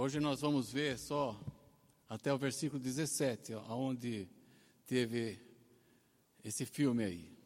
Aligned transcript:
Hoje 0.00 0.20
nós 0.20 0.42
vamos 0.42 0.70
ver 0.70 0.96
só 0.96 1.36
até 2.08 2.32
o 2.32 2.38
versículo 2.38 2.80
17, 2.80 3.54
ó, 3.54 3.74
onde 3.74 4.28
teve 4.86 5.40
esse 6.44 6.64
filme 6.64 7.02
aí. 7.02 7.36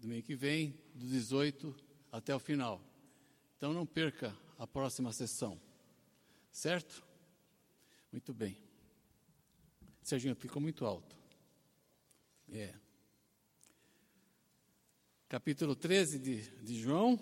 Domingo 0.00 0.24
que 0.24 0.36
vem, 0.36 0.80
do 0.94 1.04
18 1.04 1.74
até 2.12 2.32
o 2.32 2.38
final. 2.38 2.80
Então 3.56 3.72
não 3.72 3.84
perca 3.84 4.38
a 4.56 4.68
próxima 4.68 5.12
sessão. 5.12 5.60
Certo? 6.52 7.04
Muito 8.12 8.32
bem. 8.32 8.56
Serginho, 10.00 10.36
ficou 10.36 10.62
muito 10.62 10.86
alto. 10.86 11.16
É. 12.48 12.72
Capítulo 15.28 15.74
13 15.74 16.20
de, 16.20 16.50
de 16.62 16.80
João, 16.80 17.18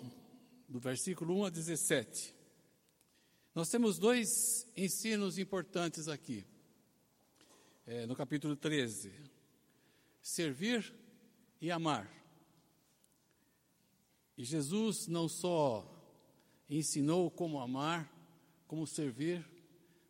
do 0.69 0.79
versículo 0.79 1.39
1 1.39 1.45
a 1.45 1.49
17. 1.49 2.34
Nós 3.55 3.69
temos 3.69 3.97
dois 3.97 4.67
ensinos 4.75 5.37
importantes 5.37 6.09
aqui, 6.09 6.45
é, 7.87 8.05
no 8.05 8.13
capítulo 8.13 8.53
13: 8.53 9.13
servir 10.21 10.93
e 11.61 11.71
amar. 11.71 12.11
E 14.37 14.43
Jesus 14.43 15.07
não 15.07 15.29
só 15.29 15.89
ensinou 16.69 17.31
como 17.31 17.61
amar, 17.61 18.11
como 18.67 18.85
servir, 18.85 19.47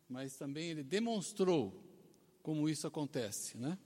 mas 0.08 0.36
também 0.36 0.70
ele 0.70 0.82
demonstrou 0.82 1.72
como 2.42 2.68
isso 2.68 2.84
acontece, 2.88 3.56
né? 3.56 3.78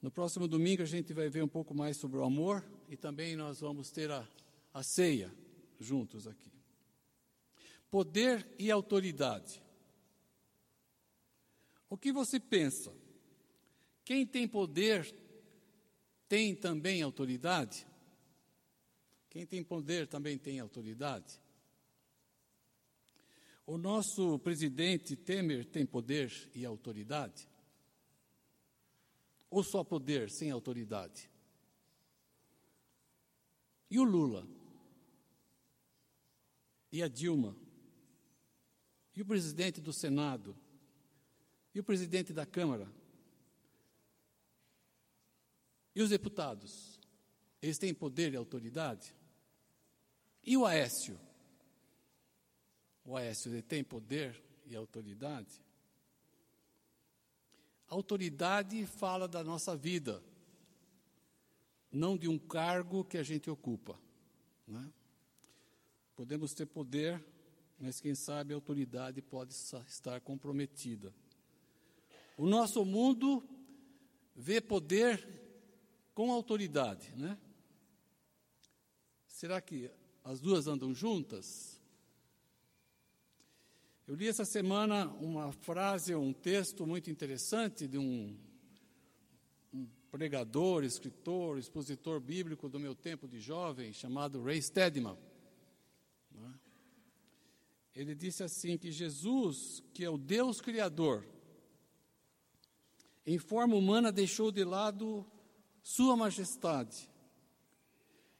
No 0.00 0.12
próximo 0.12 0.46
domingo 0.46 0.82
a 0.82 0.86
gente 0.86 1.12
vai 1.12 1.28
ver 1.28 1.42
um 1.42 1.48
pouco 1.48 1.74
mais 1.74 1.96
sobre 1.96 2.18
o 2.18 2.24
amor 2.24 2.64
e 2.88 2.96
também 2.96 3.34
nós 3.34 3.58
vamos 3.58 3.90
ter 3.90 4.08
a, 4.08 4.24
a 4.72 4.84
ceia 4.84 5.34
juntos 5.80 6.28
aqui. 6.28 6.51
Poder 7.92 8.48
e 8.58 8.70
autoridade. 8.70 9.62
O 11.90 11.98
que 11.98 12.10
você 12.10 12.40
pensa? 12.40 12.90
Quem 14.02 14.26
tem 14.26 14.48
poder 14.48 15.14
tem 16.26 16.56
também 16.56 17.02
autoridade? 17.02 17.86
Quem 19.28 19.44
tem 19.44 19.62
poder 19.62 20.06
também 20.06 20.38
tem 20.38 20.58
autoridade? 20.58 21.38
O 23.66 23.76
nosso 23.76 24.38
presidente 24.38 25.14
Temer 25.14 25.66
tem 25.66 25.84
poder 25.84 26.32
e 26.54 26.64
autoridade? 26.64 27.46
Ou 29.50 29.62
só 29.62 29.84
poder 29.84 30.30
sem 30.30 30.50
autoridade? 30.50 31.30
E 33.90 33.98
o 33.98 34.02
Lula? 34.02 34.48
E 36.90 37.02
a 37.02 37.08
Dilma? 37.08 37.54
E 39.14 39.22
o 39.22 39.26
presidente 39.26 39.80
do 39.80 39.92
Senado? 39.92 40.56
E 41.74 41.80
o 41.80 41.84
presidente 41.84 42.32
da 42.32 42.46
Câmara? 42.46 42.90
E 45.94 46.02
os 46.02 46.10
deputados? 46.10 46.98
Eles 47.60 47.78
têm 47.78 47.94
poder 47.94 48.32
e 48.32 48.36
autoridade? 48.36 49.14
E 50.42 50.56
o 50.56 50.66
Aécio? 50.66 51.18
O 53.04 53.16
Aécio 53.16 53.52
ele 53.52 53.62
tem 53.62 53.84
poder 53.84 54.42
e 54.66 54.74
autoridade? 54.74 55.60
Autoridade 57.86 58.86
fala 58.86 59.28
da 59.28 59.44
nossa 59.44 59.76
vida, 59.76 60.22
não 61.90 62.16
de 62.16 62.26
um 62.26 62.38
cargo 62.38 63.04
que 63.04 63.18
a 63.18 63.22
gente 63.22 63.50
ocupa. 63.50 64.00
Né? 64.66 64.90
Podemos 66.16 66.54
ter 66.54 66.64
poder, 66.64 67.22
mas 67.82 68.00
quem 68.00 68.14
sabe 68.14 68.52
a 68.52 68.56
autoridade 68.56 69.20
pode 69.20 69.52
estar 69.52 70.20
comprometida. 70.20 71.12
O 72.36 72.46
nosso 72.46 72.84
mundo 72.84 73.42
vê 74.36 74.60
poder 74.60 75.28
com 76.14 76.30
autoridade, 76.30 77.12
né? 77.16 77.36
Será 79.26 79.60
que 79.60 79.90
as 80.22 80.40
duas 80.40 80.68
andam 80.68 80.94
juntas? 80.94 81.82
Eu 84.06 84.14
li 84.14 84.28
essa 84.28 84.44
semana 84.44 85.08
uma 85.14 85.50
frase, 85.50 86.14
um 86.14 86.32
texto 86.32 86.86
muito 86.86 87.10
interessante 87.10 87.88
de 87.88 87.98
um, 87.98 88.38
um 89.74 89.88
pregador, 90.08 90.84
escritor, 90.84 91.58
expositor 91.58 92.20
bíblico 92.20 92.68
do 92.68 92.78
meu 92.78 92.94
tempo 92.94 93.26
de 93.26 93.40
jovem, 93.40 93.92
chamado 93.92 94.40
Ray 94.40 94.62
Stedman. 94.62 95.18
Né? 96.30 96.61
Ele 97.94 98.14
disse 98.14 98.42
assim: 98.42 98.78
que 98.78 98.90
Jesus, 98.90 99.82
que 99.92 100.04
é 100.04 100.10
o 100.10 100.16
Deus 100.16 100.60
Criador, 100.60 101.26
em 103.26 103.38
forma 103.38 103.76
humana 103.76 104.10
deixou 104.10 104.50
de 104.50 104.64
lado 104.64 105.24
sua 105.82 106.16
Majestade, 106.16 107.08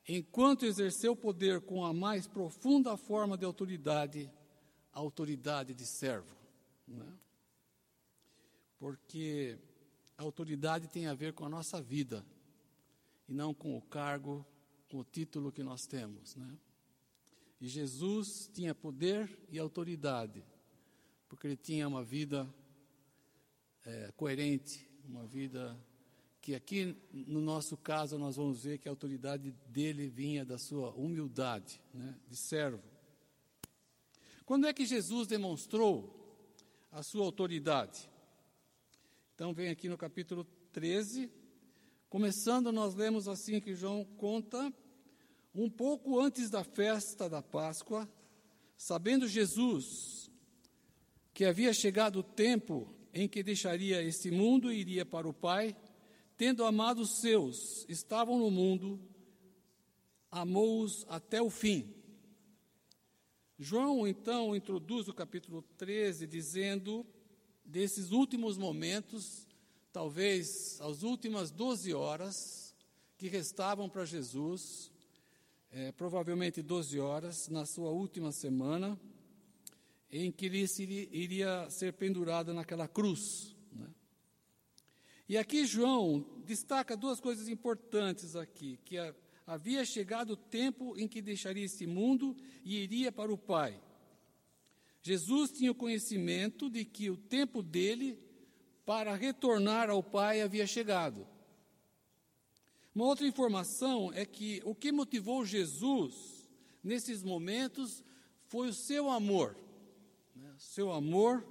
enquanto 0.09 0.65
exerceu 0.65 1.15
poder 1.15 1.61
com 1.61 1.85
a 1.85 1.93
mais 1.93 2.27
profunda 2.27 2.97
forma 2.97 3.37
de 3.37 3.45
autoridade, 3.45 4.31
a 4.93 4.99
autoridade 4.99 5.75
de 5.75 5.87
servo. 5.87 6.35
Né? 6.87 7.07
Porque 8.79 9.59
a 10.17 10.23
autoridade 10.23 10.89
tem 10.89 11.07
a 11.07 11.15
ver 11.15 11.33
com 11.33 11.45
a 11.45 11.49
nossa 11.49 11.81
vida, 11.81 12.25
e 13.29 13.35
não 13.35 13.55
com 13.55 13.77
o 13.77 13.83
cargo, 13.83 14.45
com 14.89 14.99
o 14.99 15.05
título 15.05 15.53
que 15.53 15.63
nós 15.63 15.87
temos. 15.87 16.37
Né? 16.37 16.59
E 17.63 17.69
Jesus 17.69 18.51
tinha 18.53 18.75
poder 18.75 19.39
e 19.49 19.57
autoridade, 19.57 20.45
porque 21.29 21.47
ele 21.47 21.57
tinha 21.57 21.87
uma 21.87 22.03
vida 22.03 22.53
é, 23.85 24.11
coerente, 24.17 24.85
uma 25.05 25.25
vida 25.25 25.79
que 26.41 26.57
aqui 26.57 26.97
no 27.13 27.41
nosso 27.41 27.77
caso 27.77 28.19
nós 28.19 28.35
vamos 28.35 28.65
ver 28.65 28.79
que 28.79 28.89
a 28.89 28.91
autoridade 28.91 29.53
dele 29.69 30.09
vinha 30.09 30.45
da 30.45 30.59
sua 30.59 30.91
humildade, 30.91 31.81
né, 31.95 32.19
de 32.27 32.35
servo. 32.35 32.83
Quando 34.45 34.67
é 34.67 34.73
que 34.73 34.85
Jesus 34.85 35.29
demonstrou 35.29 36.59
a 36.91 37.01
sua 37.05 37.25
autoridade? 37.25 38.11
Então 39.37 39.55
vem 39.55 39.69
aqui 39.69 39.89
no 39.89 39.97
capítulo 39.97 40.45
13, 40.73 41.31
começando 42.11 42.73
nós 42.73 42.97
lemos 42.97 43.29
assim 43.29 43.61
que 43.61 43.73
João 43.73 44.05
conta 44.05 44.75
um 45.55 45.69
pouco 45.69 46.19
antes 46.19 46.49
da 46.49 46.65
festa 46.65 47.29
da 47.29 47.43
Páscoa, 47.43 48.09
sabendo 48.77 49.29
Jesus 49.29 50.31
que 51.35 51.45
havia 51.45 51.73
chegado 51.73 52.21
o 52.21 52.23
tempo 52.23 52.95
em 53.13 53.29
que 53.29 53.43
deixaria 53.43 54.03
este 54.03 54.31
mundo 54.31 54.73
e 54.73 54.79
iria 54.79 55.05
para 55.05 55.29
o 55.29 55.33
Pai, 55.33 55.77
tendo 56.37 56.65
amado 56.65 57.03
os 57.03 57.21
seus, 57.21 57.87
estavam 57.89 58.39
no 58.39 58.51
mundo, 58.51 59.01
amou-os 60.31 61.07
até 61.09 61.41
o 61.41 61.51
fim. 61.51 61.95
João 63.59 64.07
então 64.07 64.57
introduz 64.57 65.09
o 65.09 65.15
capítulo 65.15 65.63
13 65.77 66.27
dizendo 66.27 67.07
desses 67.65 68.11
últimos 68.11 68.59
momentos, 68.59 69.47
talvez 69.93 70.81
as 70.81 71.03
últimas 71.03 71.51
12 71.51 71.95
horas 71.95 72.75
que 73.17 73.29
restavam 73.29 73.89
para 73.89 74.05
Jesus, 74.05 74.92
é, 75.73 75.91
provavelmente 75.91 76.61
12 76.61 77.01
horas, 77.01 77.49
na 77.49 77.65
sua 77.65 77.91
última 77.91 78.31
semana, 78.31 79.01
em 80.11 80.31
que 80.31 80.47
ele 80.47 80.69
iria 81.11 81.69
ser 81.71 81.95
pendurado 81.95 82.53
naquela 82.53 82.87
cruz. 82.87 83.57
Né? 83.73 83.89
E 85.27 85.39
aqui 85.39 85.65
João 85.65 86.27
destaca 86.45 86.95
duas 86.95 87.19
coisas 87.21 87.49
importantes 87.49 88.37
aqui, 88.37 88.79
que 88.85 88.97
havia 89.47 89.83
chegado 89.87 90.35
o 90.35 90.37
tempo 90.37 90.95
em 90.99 91.09
que 91.09 91.23
deixaria 91.23 91.65
este 91.65 91.87
mundo 91.87 92.37
e 92.63 92.77
iria 92.77 93.11
para 93.11 93.33
o 93.33 93.39
Pai. 93.39 93.81
Jesus 95.01 95.51
tinha 95.51 95.73
o 95.73 95.75
conhecimento 95.75 96.69
de 96.69 96.85
que 96.85 97.11
o 97.11 97.17
tempo 97.17 97.63
dele 97.63 98.19
para 98.85 99.17
retornar 99.17 99.89
ao 99.89 100.03
Pai 100.03 100.43
havia 100.43 100.67
chegado. 100.67 101.27
Uma 102.95 103.07
outra 103.07 103.27
informação 103.27 104.13
é 104.13 104.27
que 104.27 104.61
o 104.65 104.75
que 104.75 104.93
motivou 104.93 105.45
Jesus 105.45 106.49
nesses 106.83 107.23
momentos 107.23 108.05
foi 108.45 108.69
o 108.69 108.75
seu 108.75 109.09
amor, 109.11 109.57
né? 110.35 110.55
seu 110.59 110.93
amor, 110.93 111.47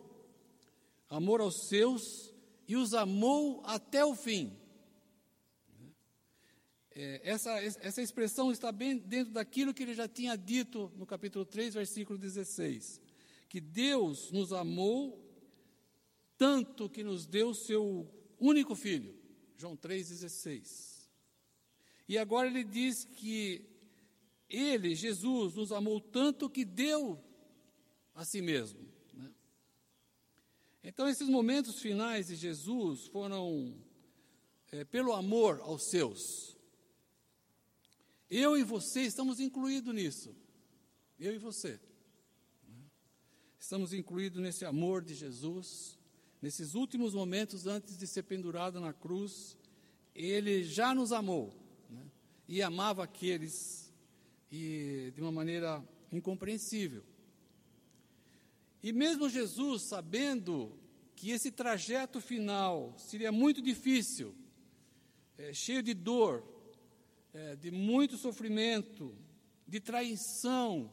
amor 1.10 1.42
aos 1.42 1.68
seus 1.68 2.32
e 2.68 2.76
os 2.76 2.94
amou 2.94 3.62
até 3.66 4.06
o 4.06 4.16
fim. 4.16 4.56
É, 6.94 7.22
essa, 7.24 7.52
essa 7.64 8.02
expressão 8.02 8.52
está 8.52 8.72
bem 8.72 8.98
dentro 8.98 9.34
daquilo 9.34 9.74
que 9.74 9.82
ele 9.82 9.96
já 9.96 10.08
tinha 10.08 10.36
dito 10.36 10.92
no 10.96 11.06
capítulo 11.06 11.46
3, 11.46 11.74
versículo 11.74 12.20
16: 12.20 13.02
que 13.50 13.60
Deus 13.60 14.32
nos 14.32 14.54
amou 14.54 15.22
tanto 16.38 16.90
que 16.90 17.04
nos 17.04 17.28
deu 17.28 17.54
seu 17.54 18.10
único 18.40 18.76
filho. 18.76 19.14
João 19.58 19.78
3,16. 19.78 20.91
E 22.12 22.18
agora 22.18 22.46
ele 22.46 22.66
diz 22.66 23.06
que 23.06 23.66
ele, 24.50 24.94
Jesus, 24.96 25.56
nos 25.56 25.72
amou 25.72 26.02
tanto 26.02 26.50
que 26.50 26.66
deu 26.66 27.18
a 28.14 28.26
si 28.26 28.42
mesmo. 28.42 28.86
Né? 29.14 29.32
Então, 30.84 31.08
esses 31.08 31.30
momentos 31.30 31.80
finais 31.80 32.28
de 32.28 32.36
Jesus 32.36 33.08
foram 33.08 33.74
é, 34.74 34.84
pelo 34.84 35.14
amor 35.14 35.62
aos 35.62 35.90
seus. 35.90 36.58
Eu 38.30 38.58
e 38.58 38.64
você 38.66 39.04
estamos 39.04 39.40
incluídos 39.40 39.96
nisso. 39.96 40.36
Eu 41.18 41.34
e 41.34 41.38
você. 41.38 41.80
Estamos 43.58 43.94
incluídos 43.94 44.42
nesse 44.42 44.66
amor 44.66 45.02
de 45.02 45.16
Jesus, 45.16 45.98
nesses 46.42 46.74
últimos 46.74 47.14
momentos 47.14 47.68
antes 47.68 47.98
de 47.98 48.06
ser 48.06 48.24
pendurado 48.24 48.82
na 48.82 48.92
cruz. 48.92 49.58
Ele 50.14 50.66
já 50.66 50.94
nos 50.94 51.14
amou 51.14 51.61
né? 51.61 51.61
E 52.52 52.62
amava 52.62 53.02
aqueles 53.02 53.90
e 54.52 55.10
de 55.16 55.22
uma 55.22 55.32
maneira 55.32 55.82
incompreensível. 56.12 57.02
E 58.84 58.92
mesmo 58.92 59.30
Jesus, 59.30 59.84
sabendo 59.84 60.78
que 61.16 61.30
esse 61.30 61.50
trajeto 61.50 62.20
final 62.20 62.94
seria 62.98 63.32
muito 63.32 63.62
difícil, 63.62 64.36
é, 65.38 65.54
cheio 65.54 65.82
de 65.82 65.94
dor, 65.94 66.44
é, 67.34 67.56
de 67.56 67.72
muito 67.72 68.18
sofrimento, 68.18 69.16
de 69.66 69.80
traição, 69.80 70.92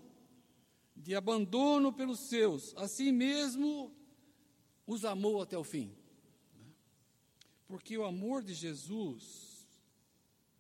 de 0.94 1.16
abandono 1.16 1.93
pelos 1.93 2.28
seus, 2.28 2.72
assim 2.76 3.10
mesmo 3.10 3.93
os 4.87 5.05
amou 5.05 5.43
até 5.43 5.58
o 5.58 5.64
fim. 5.64 5.93
Porque 7.66 7.99
o 7.99 8.05
amor 8.05 8.44
de 8.44 8.55
Jesus 8.55 9.47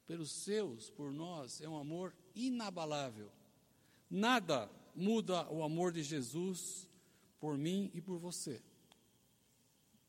pelos 0.08 0.32
seus, 0.32 0.88
por 0.88 1.12
nós, 1.12 1.60
é 1.60 1.68
um 1.68 1.76
amor 1.76 2.14
inabalável. 2.34 3.30
Nada 4.10 4.70
muda 4.96 5.46
o 5.52 5.62
amor 5.62 5.92
de 5.92 6.02
Jesus 6.02 6.88
por 7.38 7.58
mim 7.58 7.90
e 7.92 8.00
por 8.00 8.18
você. 8.18 8.62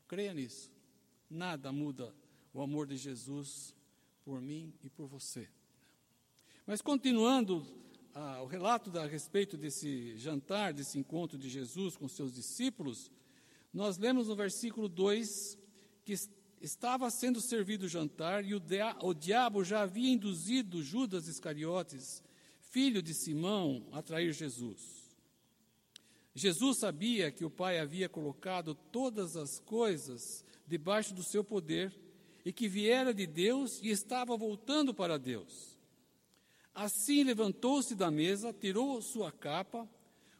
Creia 0.08 0.32
nisso. 0.32 0.72
Nada 1.28 1.70
muda 1.70 2.12
o 2.52 2.62
amor 2.62 2.86
de 2.86 2.96
Jesus 2.96 3.74
por 4.24 4.40
mim 4.40 4.72
e 4.82 4.88
por 4.88 5.06
você. 5.06 5.46
Mas 6.66 6.80
continuando 6.80 7.64
ah, 8.14 8.42
o 8.42 8.46
relato 8.46 8.96
a 8.98 9.06
respeito 9.06 9.56
desse 9.58 10.16
jantar, 10.16 10.72
desse 10.72 10.98
encontro 10.98 11.36
de 11.36 11.50
Jesus 11.50 11.94
com 11.94 12.08
seus 12.08 12.32
discípulos, 12.32 13.10
nós 13.72 13.98
lemos 13.98 14.28
no 14.28 14.34
versículo 14.34 14.88
2 14.88 15.58
que 16.04 16.14
estava 16.60 17.10
sendo 17.10 17.40
servido 17.40 17.86
o 17.86 17.88
jantar 17.88 18.44
e 18.44 18.54
o, 18.54 18.60
dia, 18.60 18.96
o 19.00 19.14
diabo 19.14 19.64
já 19.64 19.82
havia 19.82 20.12
induzido 20.12 20.82
Judas 20.82 21.26
Iscariotes, 21.26 22.22
filho 22.60 23.02
de 23.02 23.14
Simão, 23.14 23.86
a 23.92 24.02
trair 24.02 24.32
Jesus. 24.32 25.10
Jesus 26.34 26.78
sabia 26.78 27.30
que 27.32 27.44
o 27.44 27.50
Pai 27.50 27.78
havia 27.78 28.08
colocado 28.08 28.74
todas 28.74 29.36
as 29.36 29.58
coisas 29.58 30.44
debaixo 30.66 31.14
do 31.14 31.22
seu 31.22 31.42
poder 31.42 31.92
e 32.44 32.52
que 32.52 32.68
viera 32.68 33.12
de 33.12 33.26
Deus 33.26 33.80
e 33.82 33.88
estava 33.88 34.36
voltando 34.36 34.94
para 34.94 35.18
Deus. 35.18 35.78
Assim 36.74 37.24
levantou-se 37.24 37.94
da 37.94 38.10
mesa, 38.10 38.52
tirou 38.52 39.02
sua 39.02 39.32
capa, 39.32 39.88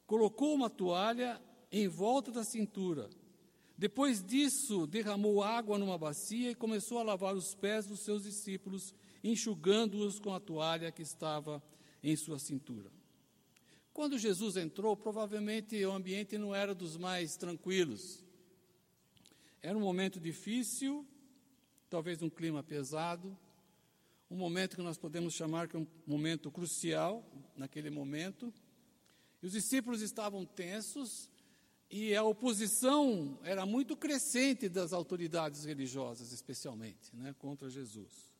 colocou 0.06 0.54
uma 0.54 0.70
toalha 0.70 1.40
em 1.72 1.88
volta 1.88 2.30
da 2.30 2.44
cintura. 2.44 3.10
Depois 3.80 4.22
disso, 4.22 4.86
derramou 4.86 5.42
água 5.42 5.78
numa 5.78 5.96
bacia 5.96 6.50
e 6.50 6.54
começou 6.54 6.98
a 6.98 7.02
lavar 7.02 7.34
os 7.34 7.54
pés 7.54 7.86
dos 7.86 8.00
seus 8.00 8.24
discípulos, 8.24 8.94
enxugando-os 9.24 10.18
com 10.18 10.34
a 10.34 10.38
toalha 10.38 10.92
que 10.92 11.00
estava 11.00 11.62
em 12.02 12.14
sua 12.14 12.38
cintura. 12.38 12.92
Quando 13.90 14.18
Jesus 14.18 14.58
entrou, 14.58 14.94
provavelmente 14.94 15.82
o 15.82 15.92
ambiente 15.92 16.36
não 16.36 16.54
era 16.54 16.74
dos 16.74 16.98
mais 16.98 17.38
tranquilos. 17.38 18.22
Era 19.62 19.78
um 19.78 19.80
momento 19.80 20.20
difícil, 20.20 21.08
talvez 21.88 22.20
um 22.20 22.28
clima 22.28 22.62
pesado, 22.62 23.34
um 24.30 24.36
momento 24.36 24.76
que 24.76 24.82
nós 24.82 24.98
podemos 24.98 25.32
chamar 25.32 25.68
que 25.68 25.76
é 25.76 25.78
um 25.78 25.86
momento 26.06 26.50
crucial 26.50 27.24
naquele 27.56 27.88
momento. 27.88 28.52
E 29.42 29.46
os 29.46 29.52
discípulos 29.52 30.02
estavam 30.02 30.44
tensos 30.44 31.30
e 31.90 32.14
a 32.14 32.22
oposição 32.22 33.36
era 33.42 33.66
muito 33.66 33.96
crescente 33.96 34.68
das 34.68 34.92
autoridades 34.92 35.64
religiosas, 35.64 36.30
especialmente, 36.30 37.14
né, 37.14 37.34
contra 37.36 37.68
Jesus. 37.68 38.30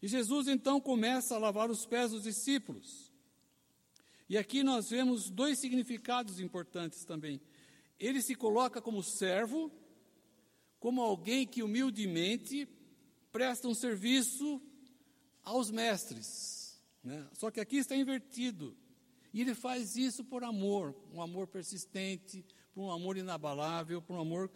E 0.00 0.06
Jesus 0.06 0.46
então 0.46 0.80
começa 0.80 1.34
a 1.34 1.38
lavar 1.38 1.68
os 1.68 1.84
pés 1.84 2.12
dos 2.12 2.22
discípulos. 2.22 3.12
E 4.28 4.38
aqui 4.38 4.62
nós 4.62 4.88
vemos 4.88 5.28
dois 5.30 5.58
significados 5.58 6.38
importantes 6.38 7.04
também. 7.04 7.40
Ele 7.98 8.22
se 8.22 8.36
coloca 8.36 8.80
como 8.80 9.02
servo, 9.02 9.72
como 10.78 11.02
alguém 11.02 11.46
que 11.46 11.62
humildemente 11.62 12.68
presta 13.32 13.66
um 13.66 13.74
serviço 13.74 14.62
aos 15.42 15.70
mestres. 15.70 16.80
Né? 17.02 17.26
Só 17.32 17.50
que 17.50 17.60
aqui 17.60 17.78
está 17.78 17.96
invertido. 17.96 18.76
E 19.34 19.40
ele 19.40 19.52
faz 19.52 19.96
isso 19.96 20.24
por 20.24 20.44
amor, 20.44 20.94
um 21.12 21.20
amor 21.20 21.48
persistente, 21.48 22.46
por 22.72 22.82
um 22.82 22.90
amor 22.92 23.16
inabalável, 23.16 24.00
por 24.00 24.14
um 24.14 24.20
amor 24.20 24.48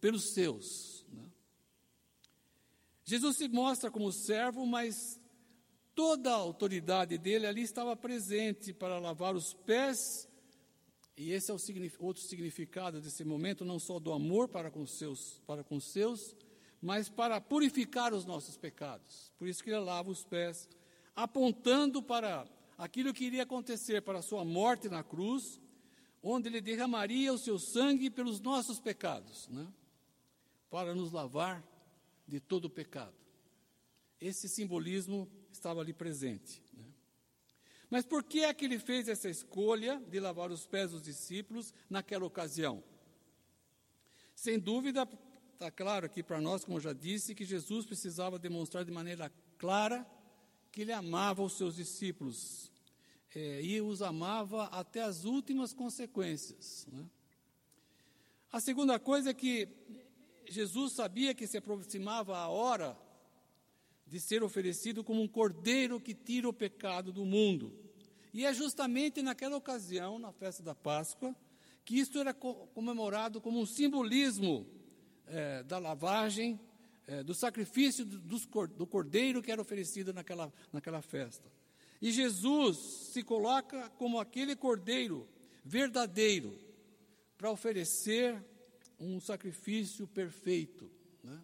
pelos 0.00 0.32
seus. 0.32 1.04
Né? 1.12 1.24
Jesus 3.04 3.36
se 3.36 3.48
mostra 3.48 3.90
como 3.90 4.12
servo, 4.12 4.64
mas 4.64 5.20
toda 5.96 6.30
a 6.30 6.36
autoridade 6.36 7.18
dele 7.18 7.44
ali 7.44 7.62
estava 7.62 7.96
presente 7.96 8.72
para 8.72 9.00
lavar 9.00 9.34
os 9.34 9.52
pés. 9.52 10.28
E 11.16 11.32
esse 11.32 11.50
é 11.50 11.54
o 11.54 11.58
outro 11.98 12.22
significado 12.22 13.00
desse 13.00 13.24
momento, 13.24 13.64
não 13.64 13.80
só 13.80 13.98
do 13.98 14.12
amor 14.12 14.46
para 14.46 14.70
com 14.70 14.82
os 14.82 14.96
seus, 14.96 15.42
para 15.44 15.64
com 15.64 15.74
os 15.74 15.90
seus, 15.90 16.36
mas 16.80 17.08
para 17.08 17.40
purificar 17.40 18.14
os 18.14 18.24
nossos 18.24 18.56
pecados. 18.56 19.32
Por 19.36 19.48
isso 19.48 19.64
que 19.64 19.70
ele 19.70 19.80
lava 19.80 20.08
os 20.08 20.24
pés, 20.24 20.68
apontando 21.16 22.00
para 22.00 22.46
aquilo 22.76 23.12
que 23.12 23.24
iria 23.24 23.42
acontecer 23.42 24.02
para 24.02 24.18
a 24.18 24.22
sua 24.22 24.44
morte 24.44 24.88
na 24.88 25.02
cruz, 25.02 25.60
onde 26.22 26.48
ele 26.48 26.60
derramaria 26.60 27.32
o 27.32 27.38
seu 27.38 27.58
sangue 27.58 28.10
pelos 28.10 28.40
nossos 28.40 28.80
pecados, 28.80 29.48
né? 29.48 29.66
para 30.70 30.94
nos 30.94 31.12
lavar 31.12 31.62
de 32.26 32.40
todo 32.40 32.66
o 32.66 32.70
pecado. 32.70 33.14
Esse 34.20 34.48
simbolismo 34.48 35.28
estava 35.52 35.80
ali 35.80 35.92
presente. 35.92 36.62
Né? 36.72 36.84
Mas 37.90 38.04
por 38.04 38.24
que 38.24 38.42
é 38.42 38.54
que 38.54 38.64
ele 38.64 38.78
fez 38.78 39.06
essa 39.08 39.28
escolha 39.28 40.02
de 40.08 40.18
lavar 40.18 40.50
os 40.50 40.66
pés 40.66 40.90
dos 40.90 41.02
discípulos 41.02 41.74
naquela 41.88 42.24
ocasião? 42.24 42.82
Sem 44.34 44.58
dúvida, 44.58 45.08
está 45.52 45.70
claro 45.70 46.06
aqui 46.06 46.22
para 46.22 46.40
nós, 46.40 46.64
como 46.64 46.78
eu 46.78 46.82
já 46.82 46.92
disse, 46.92 47.34
que 47.34 47.44
Jesus 47.44 47.86
precisava 47.86 48.38
demonstrar 48.38 48.84
de 48.84 48.90
maneira 48.90 49.30
clara 49.58 50.06
que 50.72 50.82
ele 50.82 50.92
amava 50.92 51.42
os 51.42 51.56
seus 51.56 51.76
discípulos 51.76 52.72
é, 53.34 53.60
e 53.62 53.80
os 53.80 54.00
amava 54.00 54.64
até 54.66 55.02
as 55.02 55.24
últimas 55.24 55.72
consequências. 55.72 56.86
Né? 56.90 57.04
A 58.52 58.60
segunda 58.60 58.98
coisa 58.98 59.30
é 59.30 59.34
que 59.34 59.68
Jesus 60.48 60.92
sabia 60.92 61.34
que 61.34 61.46
se 61.46 61.56
aproximava 61.56 62.36
a 62.36 62.48
hora 62.48 62.96
de 64.06 64.20
ser 64.20 64.42
oferecido 64.42 65.02
como 65.02 65.20
um 65.22 65.28
cordeiro 65.28 66.00
que 66.00 66.14
tira 66.14 66.48
o 66.48 66.52
pecado 66.52 67.12
do 67.12 67.24
mundo. 67.24 67.72
E 68.32 68.44
é 68.44 68.52
justamente 68.52 69.22
naquela 69.22 69.56
ocasião, 69.56 70.18
na 70.18 70.32
festa 70.32 70.62
da 70.62 70.74
Páscoa, 70.74 71.34
que 71.84 71.98
isto 71.98 72.18
era 72.18 72.32
comemorado 72.32 73.40
como 73.40 73.60
um 73.60 73.66
simbolismo 73.66 74.66
é, 75.26 75.62
da 75.62 75.78
lavagem, 75.78 76.60
é, 77.06 77.22
do 77.22 77.34
sacrifício 77.34 78.04
do, 78.04 78.38
do 78.68 78.86
cordeiro 78.86 79.42
que 79.42 79.50
era 79.50 79.60
oferecido 79.60 80.12
naquela, 80.12 80.52
naquela 80.72 81.02
festa. 81.02 81.50
E 82.04 82.12
Jesus 82.12 82.76
se 82.76 83.22
coloca 83.22 83.88
como 83.96 84.20
aquele 84.20 84.54
cordeiro 84.54 85.26
verdadeiro 85.64 86.54
para 87.38 87.50
oferecer 87.50 88.44
um 89.00 89.18
sacrifício 89.18 90.06
perfeito. 90.06 90.90
Né? 91.22 91.42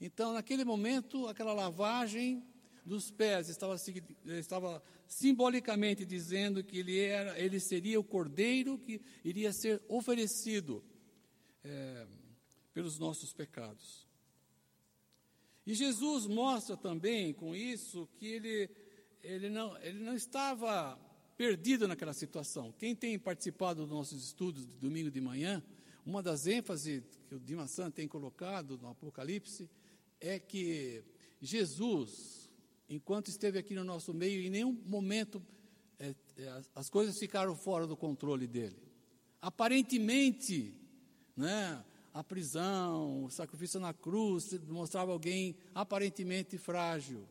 Então, 0.00 0.32
naquele 0.32 0.64
momento, 0.64 1.26
aquela 1.26 1.52
lavagem 1.52 2.42
dos 2.82 3.10
pés 3.10 3.50
estava, 3.50 3.76
estava 4.24 4.82
simbolicamente 5.06 6.06
dizendo 6.06 6.64
que 6.64 6.78
ele, 6.78 6.98
era, 6.98 7.38
ele 7.38 7.60
seria 7.60 8.00
o 8.00 8.04
cordeiro 8.04 8.78
que 8.78 9.02
iria 9.22 9.52
ser 9.52 9.82
oferecido. 9.86 10.82
É, 11.62 12.06
pelos 12.72 12.98
nossos 12.98 13.32
pecados. 13.32 14.08
E 15.66 15.74
Jesus 15.74 16.26
mostra 16.26 16.76
também 16.76 17.32
com 17.32 17.54
isso 17.54 18.08
que 18.16 18.26
ele, 18.26 18.70
ele, 19.22 19.48
não, 19.48 19.76
ele 19.82 20.00
não 20.00 20.14
estava 20.14 20.98
perdido 21.36 21.88
naquela 21.88 22.12
situação. 22.12 22.72
Quem 22.78 22.94
tem 22.94 23.18
participado 23.18 23.82
dos 23.82 23.90
nossos 23.90 24.24
estudos 24.24 24.66
de 24.66 24.72
domingo 24.72 25.10
de 25.10 25.20
manhã, 25.20 25.62
uma 26.04 26.22
das 26.22 26.46
ênfases 26.46 27.02
que 27.28 27.34
o 27.34 27.40
Dima 27.40 27.66
San 27.66 27.90
tem 27.90 28.08
colocado 28.08 28.78
no 28.78 28.88
Apocalipse 28.88 29.68
é 30.20 30.38
que 30.38 31.02
Jesus, 31.40 32.50
enquanto 32.88 33.28
esteve 33.28 33.58
aqui 33.58 33.74
no 33.74 33.84
nosso 33.84 34.12
meio, 34.12 34.42
em 34.42 34.50
nenhum 34.50 34.72
momento 34.86 35.42
é, 35.98 36.14
é, 36.38 36.62
as 36.74 36.88
coisas 36.88 37.18
ficaram 37.18 37.54
fora 37.54 37.86
do 37.86 37.96
controle 37.96 38.46
dele. 38.46 38.76
aparentemente, 39.40 40.74
né, 41.36 41.82
a 42.12 42.24
prisão, 42.24 43.24
o 43.24 43.30
sacrifício 43.30 43.78
na 43.78 43.94
cruz 43.94 44.52
mostrava 44.68 45.12
alguém 45.12 45.56
aparentemente 45.74 46.58
frágil, 46.58 47.26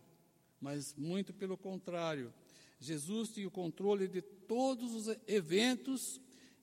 mas 0.61 0.93
muito 0.95 1.33
pelo 1.33 1.57
contrário. 1.57 2.33
Jesus 2.79 3.29
tinha 3.29 3.47
o 3.47 3.51
controle 3.51 4.07
de 4.07 4.21
todos 4.21 4.93
os 4.93 5.15
eventos 5.27 6.21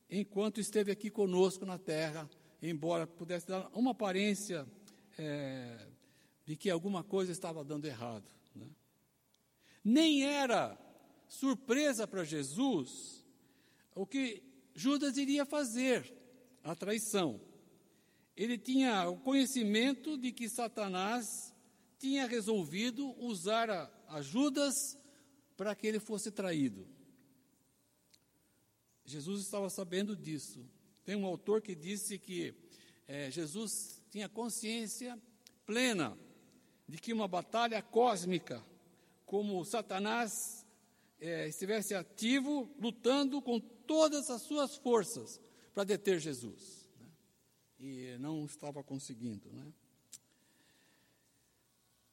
enquanto 0.08 0.60
esteve 0.60 0.90
aqui 0.90 1.10
conosco 1.10 1.66
na 1.66 1.78
terra, 1.78 2.28
embora 2.62 3.06
pudesse 3.06 3.46
dar 3.46 3.68
uma 3.74 3.90
aparência 3.90 4.66
é, 5.18 5.88
de 6.44 6.56
que 6.56 6.70
alguma 6.70 7.02
coisa 7.02 7.32
estava 7.32 7.64
dando 7.64 7.86
errado. 7.86 8.30
Né? 8.54 8.66
Nem 9.84 10.24
era 10.24 10.78
surpresa 11.28 12.06
para 12.06 12.24
Jesus 12.24 13.24
o 13.94 14.06
que 14.06 14.42
Judas 14.74 15.16
iria 15.16 15.44
fazer, 15.44 16.12
a 16.62 16.74
traição 16.74 17.40
ele 18.36 18.58
tinha 18.58 19.08
o 19.08 19.16
conhecimento 19.16 20.18
de 20.18 20.30
que 20.30 20.48
Satanás 20.48 21.54
tinha 21.98 22.26
resolvido 22.26 23.14
usar 23.18 23.70
a, 23.70 23.90
a 24.08 24.22
Judas 24.22 24.74
para 25.56 25.74
que 25.74 25.86
ele 25.86 25.98
fosse 25.98 26.30
traído. 26.30 26.86
Jesus 29.04 29.42
estava 29.42 29.70
sabendo 29.70 30.16
disso. 30.16 30.68
Tem 31.04 31.14
um 31.14 31.26
autor 31.26 31.62
que 31.62 31.74
disse 31.74 32.18
que 32.18 32.54
é, 33.06 33.30
Jesus 33.30 34.02
tinha 34.10 34.28
consciência 34.28 35.20
plena 35.64 36.18
de 36.88 36.98
que 36.98 37.12
uma 37.12 37.28
batalha 37.28 37.80
cósmica, 37.82 38.64
como 39.24 39.64
Satanás 39.64 40.66
é, 41.20 41.48
estivesse 41.48 41.94
ativo, 41.94 42.70
lutando 42.78 43.40
com 43.40 43.58
todas 43.60 44.28
as 44.30 44.42
suas 44.42 44.76
forças 44.76 45.40
para 45.72 45.84
deter 45.84 46.18
Jesus 46.18 46.86
e 47.78 48.16
não 48.18 48.44
estava 48.44 48.82
conseguindo. 48.82 49.52
Né? 49.52 49.72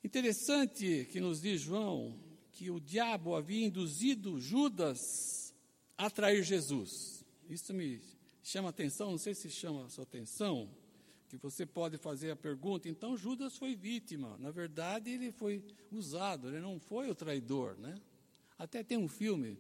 Interessante 0.04 1.08
que 1.12 1.20
nos 1.20 1.42
diz 1.42 1.62
João 1.62 2.20
que 2.52 2.70
o 2.70 2.80
diabo 2.80 3.36
havia 3.36 3.66
induzido 3.66 4.40
Judas 4.40 5.54
a 5.98 6.10
trair 6.10 6.44
Jesus. 6.44 7.26
Isso 7.50 7.74
me 7.74 8.02
chama 8.44 8.70
atenção, 8.70 9.12
não 9.12 9.18
sei 9.18 9.34
se 9.34 9.50
chama 9.50 9.86
a 9.86 9.90
sua 9.90 10.04
atenção, 10.04 10.70
que 11.30 11.38
você 11.38 11.66
pode 11.66 11.98
fazer 11.98 12.32
a 12.32 12.36
pergunta, 12.36 12.88
então 12.88 13.18
Judas 13.18 13.58
foi 13.58 13.76
vítima. 13.76 14.38
Na 14.38 14.52
verdade, 14.52 15.10
ele 15.10 15.32
foi 15.32 15.64
usado, 15.92 16.50
ele 16.50 16.60
não 16.60 16.80
foi 16.80 17.10
o 17.10 17.16
traidor, 17.16 17.78
né? 17.80 17.96
Até 18.58 18.84
tem 18.84 18.98
um 18.98 19.08
filme 19.08 19.58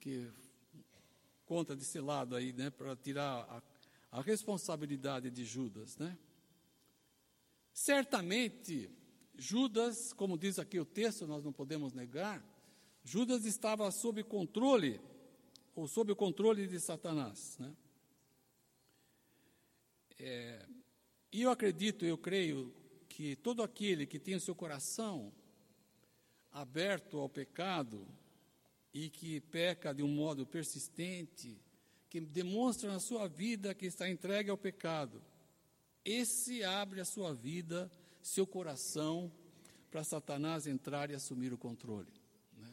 que 0.00 0.26
conta 1.44 1.76
desse 1.76 2.00
lado 2.00 2.34
aí, 2.36 2.52
né, 2.52 2.70
para 2.70 2.96
tirar 2.96 3.40
a 3.50 3.62
a 4.10 4.20
responsabilidade 4.20 5.30
de 5.30 5.44
Judas, 5.44 5.96
né? 5.96 6.16
Certamente, 7.72 8.90
Judas, 9.40 10.12
como 10.12 10.36
diz 10.36 10.58
aqui 10.58 10.78
o 10.78 10.84
texto, 10.84 11.26
nós 11.26 11.42
não 11.42 11.50
podemos 11.50 11.94
negar, 11.94 12.44
Judas 13.02 13.46
estava 13.46 13.90
sob 13.90 14.22
controle, 14.22 15.00
ou 15.74 15.88
sob 15.88 16.12
o 16.12 16.16
controle 16.16 16.66
de 16.66 16.78
Satanás, 16.78 17.56
né? 17.58 17.74
É, 20.18 20.66
e 21.32 21.40
eu 21.40 21.50
acredito, 21.50 22.04
eu 22.04 22.18
creio, 22.18 22.70
que 23.08 23.34
todo 23.34 23.62
aquele 23.62 24.06
que 24.06 24.18
tem 24.18 24.34
o 24.34 24.40
seu 24.40 24.54
coração 24.54 25.32
aberto 26.52 27.16
ao 27.16 27.26
pecado 27.26 28.06
e 28.92 29.08
que 29.08 29.40
peca 29.40 29.94
de 29.94 30.02
um 30.02 30.08
modo 30.08 30.44
persistente, 30.44 31.58
que 32.10 32.20
demonstra 32.20 32.92
na 32.92 33.00
sua 33.00 33.26
vida 33.26 33.74
que 33.74 33.86
está 33.86 34.06
entregue 34.06 34.50
ao 34.50 34.58
pecado, 34.58 35.22
esse 36.04 36.62
abre 36.62 37.00
a 37.00 37.06
sua 37.06 37.32
vida, 37.32 37.90
seu 38.22 38.46
coração, 38.46 39.32
para 39.90 40.04
Satanás 40.04 40.66
entrar 40.66 41.10
e 41.10 41.14
assumir 41.14 41.52
o 41.52 41.58
controle. 41.58 42.12
Né? 42.56 42.72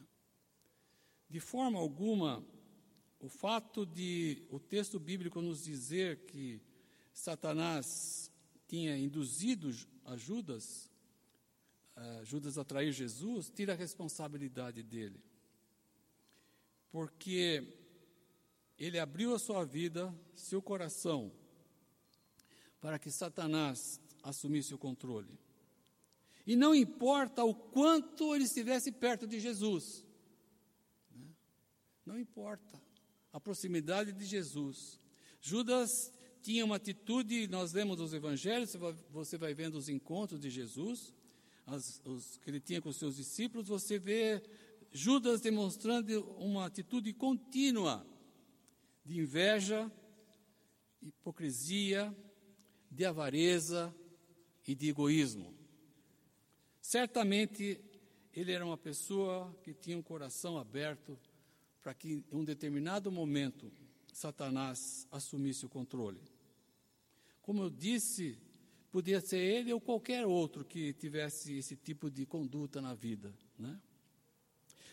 De 1.29 1.39
forma 1.39 1.79
alguma, 1.79 2.45
o 3.19 3.27
fato 3.27 3.85
de 3.85 4.45
o 4.49 4.59
texto 4.59 4.99
bíblico 4.99 5.41
nos 5.41 5.63
dizer 5.63 6.25
que 6.25 6.61
Satanás 7.11 8.31
tinha 8.67 8.95
induzido 8.95 9.71
a 10.05 10.15
Judas, 10.15 10.91
a 11.95 12.23
Judas 12.23 12.57
a 12.57 12.63
trair 12.63 12.91
Jesus, 12.91 13.49
tira 13.49 13.73
a 13.73 13.75
responsabilidade 13.75 14.83
dele. 14.83 15.19
Porque 16.91 17.73
ele 18.77 18.99
abriu 18.99 19.33
a 19.33 19.39
sua 19.39 19.65
vida, 19.65 20.13
seu 20.35 20.61
coração, 20.61 21.31
para 22.79 22.99
que 22.99 23.09
Satanás 23.09 23.99
assumisse 24.27 24.73
o 24.73 24.77
controle. 24.77 25.39
E 26.45 26.55
não 26.55 26.75
importa 26.75 27.43
o 27.43 27.53
quanto 27.53 28.35
ele 28.35 28.43
estivesse 28.43 28.91
perto 28.91 29.25
de 29.25 29.39
Jesus, 29.39 30.05
né? 31.13 31.27
não 32.05 32.19
importa 32.19 32.81
a 33.31 33.39
proximidade 33.39 34.11
de 34.11 34.25
Jesus. 34.25 34.99
Judas 35.41 36.11
tinha 36.41 36.63
uma 36.63 36.75
atitude, 36.75 37.47
nós 37.47 37.73
lemos 37.73 37.99
os 37.99 38.13
evangelhos, 38.13 38.75
você 39.09 39.37
vai 39.37 39.53
vendo 39.53 39.75
os 39.75 39.89
encontros 39.89 40.39
de 40.39 40.49
Jesus, 40.49 41.13
as, 41.65 42.01
os, 42.05 42.37
que 42.37 42.49
ele 42.49 42.59
tinha 42.59 42.81
com 42.81 42.89
os 42.89 42.97
seus 42.97 43.15
discípulos, 43.15 43.67
você 43.67 43.97
vê 43.97 44.41
Judas 44.91 45.41
demonstrando 45.41 46.23
uma 46.37 46.65
atitude 46.65 47.13
contínua 47.13 48.05
de 49.05 49.19
inveja, 49.19 49.91
hipocrisia, 51.01 52.15
de 52.89 53.05
avareza 53.05 53.93
e 54.67 54.75
de 54.75 54.89
egoísmo. 54.89 55.55
Certamente 56.81 57.79
ele 58.33 58.51
era 58.51 58.65
uma 58.65 58.77
pessoa 58.77 59.55
que 59.63 59.73
tinha 59.73 59.97
um 59.97 60.03
coração 60.03 60.57
aberto 60.57 61.17
para 61.81 61.93
que 61.93 62.23
em 62.31 62.35
um 62.35 62.43
determinado 62.43 63.11
momento 63.11 63.71
Satanás 64.11 65.07
assumisse 65.09 65.65
o 65.65 65.69
controle. 65.69 66.19
Como 67.41 67.63
eu 67.63 67.69
disse, 67.69 68.37
podia 68.91 69.21
ser 69.21 69.37
ele 69.37 69.71
ou 69.71 69.79
qualquer 69.79 70.25
outro 70.25 70.65
que 70.65 70.93
tivesse 70.93 71.57
esse 71.57 71.75
tipo 71.75 72.11
de 72.11 72.25
conduta 72.25 72.81
na 72.81 72.93
vida. 72.93 73.33
Né? 73.57 73.79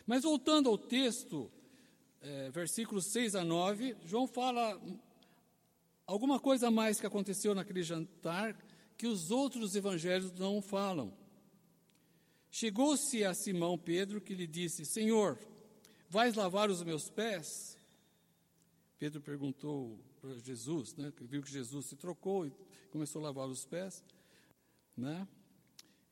Mas 0.06 0.22
voltando 0.22 0.68
ao 0.68 0.78
texto, 0.78 1.50
é, 2.20 2.50
versículos 2.50 3.06
6 3.06 3.34
a 3.34 3.44
9, 3.44 3.96
João 4.04 4.26
fala 4.26 4.80
alguma 6.06 6.38
coisa 6.38 6.70
mais 6.70 7.00
que 7.00 7.06
aconteceu 7.06 7.54
naquele 7.54 7.82
jantar 7.82 8.56
que 8.96 9.06
os 9.06 9.30
outros 9.30 9.74
evangelhos 9.74 10.32
não 10.32 10.62
falam. 10.62 11.12
Chegou-se 12.50 13.24
a 13.24 13.34
Simão 13.34 13.76
Pedro 13.76 14.20
que 14.20 14.34
lhe 14.34 14.46
disse: 14.46 14.84
Senhor, 14.84 15.38
vais 16.08 16.34
lavar 16.34 16.70
os 16.70 16.82
meus 16.82 17.10
pés? 17.10 17.76
Pedro 18.98 19.20
perguntou 19.20 19.98
para 20.20 20.38
Jesus, 20.38 20.94
né, 20.94 21.12
viu 21.20 21.42
que 21.42 21.50
Jesus 21.50 21.86
se 21.86 21.96
trocou 21.96 22.46
e 22.46 22.52
começou 22.90 23.20
a 23.20 23.24
lavar 23.24 23.48
os 23.48 23.66
pés, 23.66 24.02
né? 24.96 25.26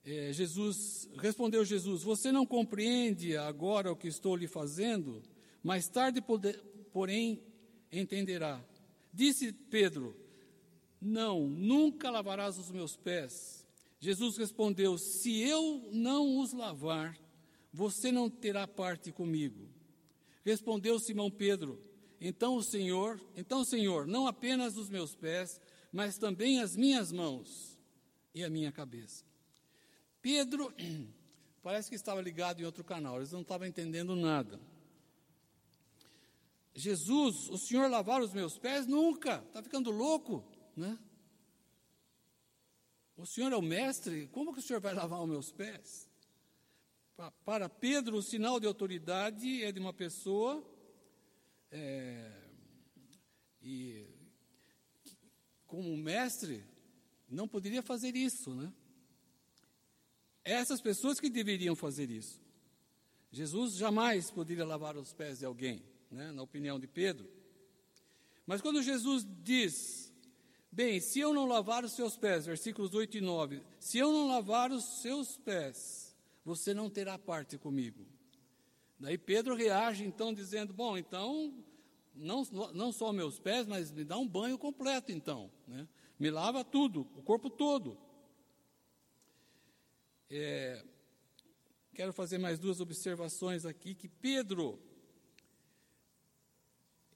É, 0.04 0.32
Jesus 0.32 1.08
respondeu 1.16 1.64
Jesus: 1.64 2.02
Você 2.02 2.32
não 2.32 2.44
compreende 2.44 3.36
agora 3.36 3.92
o 3.92 3.96
que 3.96 4.08
estou 4.08 4.34
lhe 4.34 4.48
fazendo? 4.48 5.22
Mais 5.62 5.88
tarde, 5.88 6.20
porém, 6.92 7.40
entenderá. 7.92 8.60
Disse 9.12 9.52
Pedro: 9.52 10.16
Não, 11.04 11.49
nunca 11.49 12.11
lavarás 12.11 12.56
os 12.59 12.71
meus 12.71 12.97
pés. 12.97 13.66
Jesus 13.99 14.37
respondeu: 14.37 14.97
Se 14.97 15.40
eu 15.40 15.88
não 15.90 16.38
os 16.38 16.52
lavar, 16.52 17.18
você 17.73 18.12
não 18.12 18.30
terá 18.30 18.68
parte 18.68 19.11
comigo. 19.11 19.68
Respondeu 20.44 21.00
Simão 21.00 21.28
Pedro: 21.28 21.82
Então 22.21 22.54
o 22.54 22.62
Senhor, 22.62 23.21
então 23.37 23.64
Senhor, 23.64 24.06
não 24.06 24.28
apenas 24.28 24.76
os 24.76 24.88
meus 24.88 25.12
pés, 25.12 25.61
mas 25.90 26.18
também 26.18 26.61
as 26.61 26.76
minhas 26.76 27.11
mãos 27.11 27.76
e 28.32 28.44
a 28.44 28.49
minha 28.49 28.71
cabeça. 28.71 29.25
Pedro 30.21 30.73
parece 31.64 31.88
que 31.88 31.97
estava 31.97 32.21
ligado 32.21 32.61
em 32.61 32.64
outro 32.64 32.85
canal, 32.85 33.16
eles 33.16 33.32
não 33.32 33.40
estavam 33.40 33.66
entendendo 33.66 34.14
nada. 34.14 34.61
Jesus, 36.75 37.50
o 37.50 37.59
Senhor 37.59 37.90
lavar 37.90 38.23
os 38.23 38.32
meus 38.32 38.56
pés? 38.56 38.87
Nunca, 38.87 39.44
está 39.49 39.62
ficando 39.62 39.90
louco, 39.90 40.44
né? 40.76 40.98
O 43.16 43.26
Senhor 43.26 43.52
é 43.52 43.56
o 43.56 43.62
mestre, 43.62 44.26
como 44.28 44.52
que 44.52 44.58
o 44.58 44.62
Senhor 44.62 44.80
vai 44.80 44.94
lavar 44.94 45.22
os 45.22 45.28
meus 45.28 45.52
pés? 45.52 46.08
Para 47.44 47.68
Pedro, 47.68 48.16
o 48.16 48.22
sinal 48.22 48.58
de 48.58 48.66
autoridade 48.66 49.62
é 49.62 49.70
de 49.70 49.78
uma 49.78 49.92
pessoa 49.92 50.64
é, 51.70 52.32
e 53.62 54.06
como 55.66 55.96
mestre 55.96 56.64
não 57.28 57.46
poderia 57.46 57.82
fazer 57.82 58.16
isso, 58.16 58.54
né? 58.54 58.72
Essas 60.44 60.80
pessoas 60.80 61.20
que 61.20 61.30
deveriam 61.30 61.76
fazer 61.76 62.10
isso. 62.10 62.40
Jesus 63.30 63.74
jamais 63.74 64.30
poderia 64.30 64.66
lavar 64.66 64.96
os 64.96 65.12
pés 65.12 65.38
de 65.38 65.46
alguém 65.46 65.82
né, 66.10 66.30
na 66.32 66.42
opinião 66.42 66.78
de 66.78 66.86
Pedro. 66.86 67.30
Mas 68.44 68.60
quando 68.60 68.82
Jesus 68.82 69.26
diz, 69.42 70.12
bem, 70.72 70.98
se 70.98 71.20
eu 71.20 71.34
não 71.34 71.46
lavar 71.46 71.84
os 71.84 71.92
seus 71.92 72.16
pés, 72.16 72.46
versículos 72.46 72.94
8 72.94 73.18
e 73.18 73.20
9, 73.20 73.62
se 73.78 73.98
eu 73.98 74.10
não 74.10 74.26
lavar 74.26 74.72
os 74.72 75.02
seus 75.02 75.36
pés, 75.36 76.16
você 76.44 76.72
não 76.72 76.88
terá 76.88 77.18
parte 77.18 77.58
comigo. 77.58 78.04
Daí 78.98 79.18
Pedro 79.18 79.54
reage 79.54 80.04
então 80.04 80.32
dizendo, 80.32 80.72
bom, 80.72 80.96
então 80.96 81.52
não, 82.14 82.44
não 82.72 82.92
só 82.92 83.12
meus 83.12 83.38
pés, 83.38 83.66
mas 83.66 83.90
me 83.92 84.04
dá 84.04 84.16
um 84.16 84.26
banho 84.26 84.58
completo 84.58 85.12
então, 85.12 85.50
né? 85.66 85.86
me 86.18 86.30
lava 86.30 86.64
tudo, 86.64 87.02
o 87.16 87.22
corpo 87.22 87.50
todo. 87.50 87.98
É, 90.30 90.84
quero 91.94 92.12
fazer 92.12 92.38
mais 92.38 92.58
duas 92.58 92.80
observações 92.80 93.66
aqui, 93.66 93.94
que 93.94 94.08
Pedro, 94.08 94.80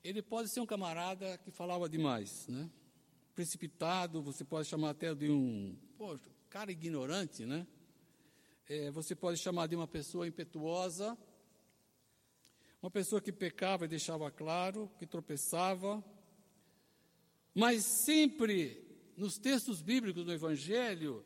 ele 0.02 0.22
pode 0.22 0.48
ser 0.48 0.60
um 0.60 0.66
camarada 0.66 1.38
que 1.38 1.50
falava 1.50 1.88
demais, 1.88 2.46
né? 2.48 2.70
Precipitado, 3.36 4.22
você 4.22 4.42
pode 4.42 4.66
chamar 4.66 4.90
até 4.90 5.14
de 5.14 5.30
um 5.30 5.76
cara 6.48 6.72
ignorante, 6.72 7.44
né? 7.44 7.66
É, 8.66 8.90
você 8.90 9.14
pode 9.14 9.38
chamar 9.38 9.66
de 9.66 9.76
uma 9.76 9.86
pessoa 9.86 10.26
impetuosa, 10.26 11.16
uma 12.80 12.90
pessoa 12.90 13.20
que 13.20 13.30
pecava 13.30 13.84
e 13.84 13.88
deixava 13.88 14.30
claro, 14.30 14.90
que 14.98 15.06
tropeçava, 15.06 16.02
mas 17.54 17.84
sempre 17.84 18.82
nos 19.18 19.36
textos 19.36 19.82
bíblicos 19.82 20.24
do 20.24 20.32
Evangelho, 20.32 21.22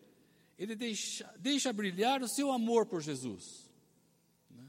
ele 0.58 0.74
deixa, 0.74 1.32
deixa 1.38 1.72
brilhar 1.72 2.22
o 2.22 2.28
seu 2.28 2.50
amor 2.50 2.86
por 2.86 3.00
Jesus. 3.00 3.70
Né? 4.50 4.66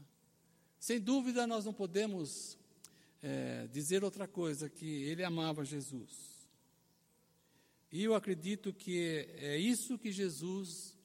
Sem 0.78 1.00
dúvida, 1.00 1.44
nós 1.44 1.64
não 1.64 1.74
podemos 1.74 2.56
é, 3.20 3.66
dizer 3.66 4.04
outra 4.04 4.28
coisa, 4.28 4.70
que 4.70 4.86
ele 4.86 5.24
amava 5.24 5.64
Jesus. 5.64 6.41
E 7.92 8.02
eu 8.02 8.14
acredito 8.14 8.72
que 8.72 9.28
é 9.36 9.58
isso 9.58 9.98
que 9.98 10.10
Jesus 10.10 10.96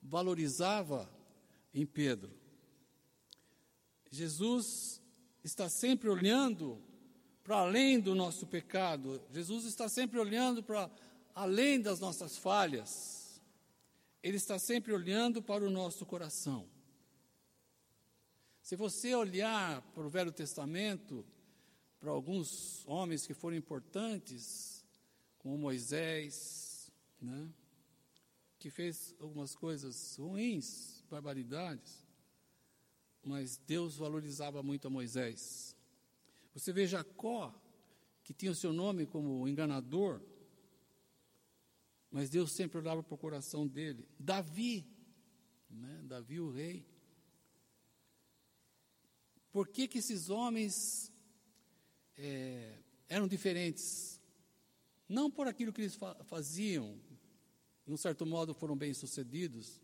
valorizava 0.00 1.10
em 1.74 1.84
Pedro. 1.84 2.30
Jesus 4.08 5.02
está 5.42 5.68
sempre 5.68 6.08
olhando 6.08 6.80
para 7.42 7.56
além 7.58 7.98
do 7.98 8.14
nosso 8.14 8.46
pecado, 8.46 9.20
Jesus 9.32 9.64
está 9.64 9.88
sempre 9.88 10.20
olhando 10.20 10.62
para 10.62 10.88
além 11.34 11.80
das 11.80 11.98
nossas 11.98 12.38
falhas, 12.38 13.40
Ele 14.22 14.36
está 14.36 14.58
sempre 14.58 14.92
olhando 14.92 15.42
para 15.42 15.64
o 15.64 15.70
nosso 15.70 16.06
coração. 16.06 16.68
Se 18.60 18.76
você 18.76 19.14
olhar 19.14 19.82
para 19.94 20.06
o 20.06 20.10
Velho 20.10 20.30
Testamento, 20.30 21.24
para 21.98 22.10
alguns 22.10 22.86
homens 22.86 23.26
que 23.26 23.34
foram 23.34 23.56
importantes, 23.56 24.77
como 25.38 25.56
Moisés, 25.56 26.90
né, 27.20 27.48
que 28.58 28.70
fez 28.70 29.14
algumas 29.20 29.54
coisas 29.54 30.16
ruins, 30.16 31.04
barbaridades, 31.08 32.06
mas 33.22 33.56
Deus 33.56 33.96
valorizava 33.96 34.62
muito 34.62 34.86
a 34.86 34.90
Moisés. 34.90 35.76
Você 36.54 36.72
vê 36.72 36.86
Jacó, 36.86 37.54
que 38.24 38.34
tinha 38.34 38.52
o 38.52 38.54
seu 38.54 38.72
nome 38.72 39.06
como 39.06 39.46
enganador, 39.48 40.20
mas 42.10 42.30
Deus 42.30 42.52
sempre 42.52 42.78
olhava 42.78 43.02
para 43.02 43.14
o 43.14 43.18
coração 43.18 43.66
dele. 43.66 44.08
Davi, 44.18 44.86
né? 45.70 46.02
Davi 46.04 46.40
o 46.40 46.50
rei. 46.50 46.86
Por 49.52 49.68
que, 49.68 49.86
que 49.86 49.98
esses 49.98 50.30
homens 50.30 51.12
é, 52.16 52.78
eram 53.08 53.28
diferentes? 53.28 54.17
Não 55.08 55.30
por 55.30 55.48
aquilo 55.48 55.72
que 55.72 55.80
eles 55.80 55.94
fa 55.94 56.14
faziam, 56.24 57.00
de 57.86 57.92
um 57.92 57.96
certo 57.96 58.26
modo 58.26 58.52
foram 58.52 58.76
bem-sucedidos, 58.76 59.80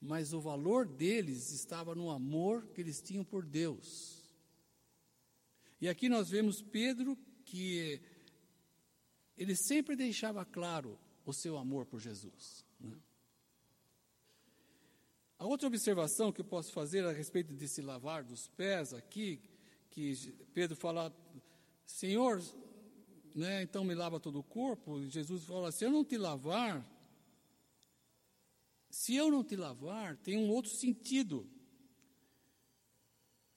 mas 0.00 0.32
o 0.32 0.40
valor 0.40 0.86
deles 0.86 1.50
estava 1.52 1.94
no 1.94 2.10
amor 2.10 2.66
que 2.68 2.80
eles 2.80 3.00
tinham 3.00 3.24
por 3.24 3.44
Deus. 3.44 4.20
E 5.80 5.88
aqui 5.88 6.08
nós 6.08 6.28
vemos 6.28 6.60
Pedro 6.60 7.16
que 7.44 8.00
ele 9.36 9.56
sempre 9.56 9.96
deixava 9.96 10.44
claro 10.44 10.98
o 11.24 11.32
seu 11.32 11.56
amor 11.56 11.86
por 11.86 11.98
Jesus. 11.98 12.64
Né? 12.78 12.98
A 15.38 15.46
outra 15.46 15.66
observação 15.66 16.30
que 16.30 16.42
eu 16.42 16.44
posso 16.44 16.70
fazer 16.72 17.02
a 17.06 17.12
respeito 17.12 17.54
desse 17.54 17.80
lavar 17.80 18.22
dos 18.22 18.48
pés 18.48 18.92
aqui, 18.92 19.40
que 19.88 20.14
Pedro 20.52 20.76
fala, 20.76 21.10
Senhor, 21.86 22.42
né, 23.34 23.62
então 23.62 23.84
me 23.84 23.94
lava 23.94 24.20
todo 24.20 24.38
o 24.38 24.42
corpo, 24.42 25.00
e 25.00 25.08
Jesus 25.08 25.44
fala, 25.44 25.72
se 25.72 25.84
eu 25.84 25.90
não 25.90 26.04
te 26.04 26.16
lavar, 26.16 26.84
se 28.90 29.14
eu 29.14 29.30
não 29.30 29.44
te 29.44 29.56
lavar, 29.56 30.16
tem 30.16 30.36
um 30.36 30.50
outro 30.50 30.70
sentido. 30.70 31.48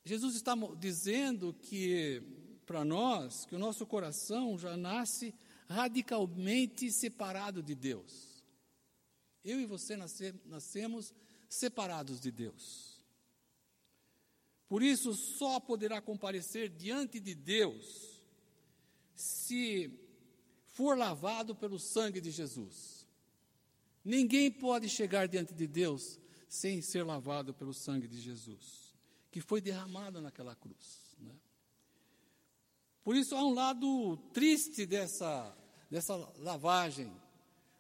Jesus 0.06 0.36
está 0.36 0.54
dizendo 0.78 1.54
que, 1.54 2.22
para 2.66 2.86
nós, 2.86 3.46
que 3.46 3.56
o 3.56 3.60
nosso 3.60 3.86
coração 3.86 4.58
já 4.58 4.78
nasce 4.78 5.34
radicalmente 5.68 6.92
separado 6.92 7.64
de 7.64 7.74
Deus. 7.74 8.44
Eu 9.44 9.60
e 9.60 9.66
você 9.66 9.98
nasce, 9.98 10.34
nascemos 10.46 11.14
separados 11.50 12.20
de 12.20 12.32
Deus. 12.32 13.04
Por 14.68 14.82
isso, 14.82 15.14
só 15.14 15.60
poderá 15.60 16.02
comparecer 16.02 16.70
diante 16.70 17.20
de 17.20 17.34
Deus 17.36 18.13
se 19.16 19.92
for 20.68 20.98
lavado 20.98 21.56
pelo 21.56 21.80
sangue 21.80 22.20
de 22.20 22.32
Jesus. 22.32 23.08
Ninguém 24.04 24.52
pode 24.52 24.90
chegar 24.90 25.28
diante 25.28 25.54
de 25.54 25.68
Deus 25.68 26.20
sem 26.50 26.82
ser 26.82 27.04
lavado 27.04 27.54
pelo 27.54 27.74
sangue 27.74 28.08
de 28.08 28.20
Jesus, 28.20 28.94
que 29.32 29.40
foi 29.40 29.62
derramado 29.62 30.22
naquela 30.22 30.56
cruz. 30.56 31.16
Né? 31.20 31.34
Por 33.04 33.16
isso 33.16 33.36
há 33.36 33.44
um 33.44 33.54
lado 33.54 34.18
triste 34.34 34.86
dessa, 34.86 35.56
dessa 35.90 36.16
lavagem, 36.38 37.12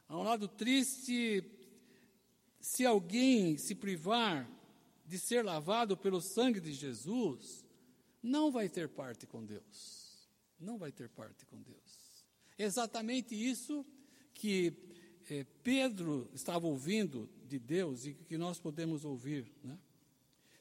há 0.08 0.18
um 0.18 0.24
lado 0.24 0.48
triste 0.48 1.44
se 2.60 2.86
alguém 2.86 3.58
se 3.58 3.76
privar 3.76 4.50
de 5.06 5.20
ser 5.20 5.44
lavado 5.44 5.98
pelo 5.98 6.22
sangue 6.22 6.62
de 6.62 6.72
Jesus, 6.72 7.66
não 8.22 8.52
vai 8.52 8.70
ter 8.70 8.88
parte 8.88 9.28
com 9.28 9.46
Deus. 9.46 10.03
Não 10.64 10.78
vai 10.78 10.92
ter 10.92 11.10
parte 11.10 11.46
com 11.46 11.62
Deus. 11.62 12.26
exatamente 12.58 13.36
isso 13.36 13.86
que 14.34 14.74
é, 15.30 15.46
Pedro 15.64 16.30
estava 16.34 16.66
ouvindo 16.68 17.30
de 17.48 17.60
Deus 17.60 18.06
e 18.06 18.14
que 18.14 18.38
nós 18.38 18.60
podemos 18.60 19.06
ouvir, 19.06 19.52
né? 19.64 19.78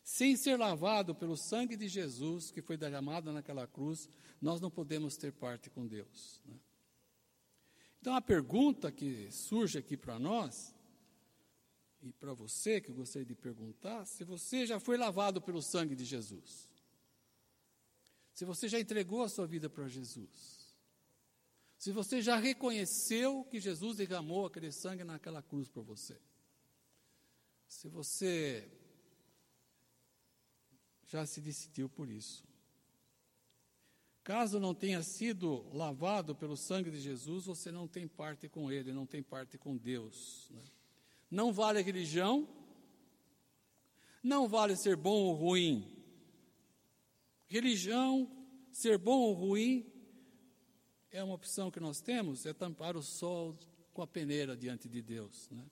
Sem 0.04 0.36
ser 0.36 0.58
lavado 0.58 1.14
pelo 1.14 1.36
sangue 1.36 1.76
de 1.76 1.86
Jesus 1.86 2.50
que 2.50 2.60
foi 2.60 2.76
derramado 2.76 3.32
naquela 3.32 3.66
cruz, 3.66 4.08
nós 4.40 4.60
não 4.60 4.70
podemos 4.70 5.16
ter 5.16 5.32
parte 5.32 5.70
com 5.70 5.86
Deus. 5.86 6.40
Né? 6.44 6.56
Então 8.00 8.16
a 8.16 8.20
pergunta 8.20 8.90
que 8.90 9.30
surge 9.30 9.78
aqui 9.78 9.96
para 9.96 10.18
nós, 10.18 10.74
e 12.02 12.12
para 12.12 12.34
você 12.34 12.80
que 12.80 12.90
eu 12.90 12.96
gostaria 12.96 13.24
de 13.24 13.34
perguntar, 13.36 14.04
se 14.06 14.24
você 14.24 14.66
já 14.66 14.80
foi 14.80 14.96
lavado 14.96 15.40
pelo 15.40 15.62
sangue 15.62 15.94
de 15.94 16.04
Jesus, 16.04 16.68
se 18.42 18.44
você 18.44 18.68
já 18.68 18.80
entregou 18.80 19.22
a 19.22 19.28
sua 19.28 19.46
vida 19.46 19.70
para 19.70 19.86
Jesus, 19.86 20.74
se 21.78 21.92
você 21.92 22.20
já 22.20 22.34
reconheceu 22.34 23.44
que 23.44 23.60
Jesus 23.60 23.98
derramou 23.98 24.46
aquele 24.46 24.72
sangue 24.72 25.04
naquela 25.04 25.40
cruz 25.40 25.68
por 25.68 25.84
você. 25.84 26.20
Se 27.68 27.88
você 27.88 28.68
já 31.06 31.24
se 31.24 31.40
decidiu 31.40 31.88
por 31.88 32.10
isso. 32.10 32.42
Caso 34.24 34.58
não 34.58 34.74
tenha 34.74 35.04
sido 35.04 35.64
lavado 35.72 36.34
pelo 36.34 36.56
sangue 36.56 36.90
de 36.90 37.00
Jesus, 37.00 37.46
você 37.46 37.70
não 37.70 37.86
tem 37.86 38.08
parte 38.08 38.48
com 38.48 38.72
Ele, 38.72 38.92
não 38.92 39.06
tem 39.06 39.22
parte 39.22 39.56
com 39.56 39.76
Deus. 39.76 40.48
Né? 40.50 40.62
Não 41.30 41.52
vale 41.52 41.80
religião, 41.80 42.48
não 44.20 44.48
vale 44.48 44.74
ser 44.74 44.96
bom 44.96 45.26
ou 45.26 45.34
ruim. 45.34 46.01
Religião, 47.52 48.30
ser 48.70 48.96
bom 48.96 49.18
ou 49.20 49.34
ruim, 49.34 49.84
é 51.10 51.22
uma 51.22 51.34
opção 51.34 51.70
que 51.70 51.78
nós 51.78 52.00
temos, 52.00 52.46
é 52.46 52.54
tampar 52.54 52.96
o 52.96 53.02
sol 53.02 53.54
com 53.92 54.00
a 54.00 54.06
peneira 54.06 54.56
diante 54.56 54.88
de 54.88 55.02
Deus. 55.02 55.50
Né? 55.50 55.62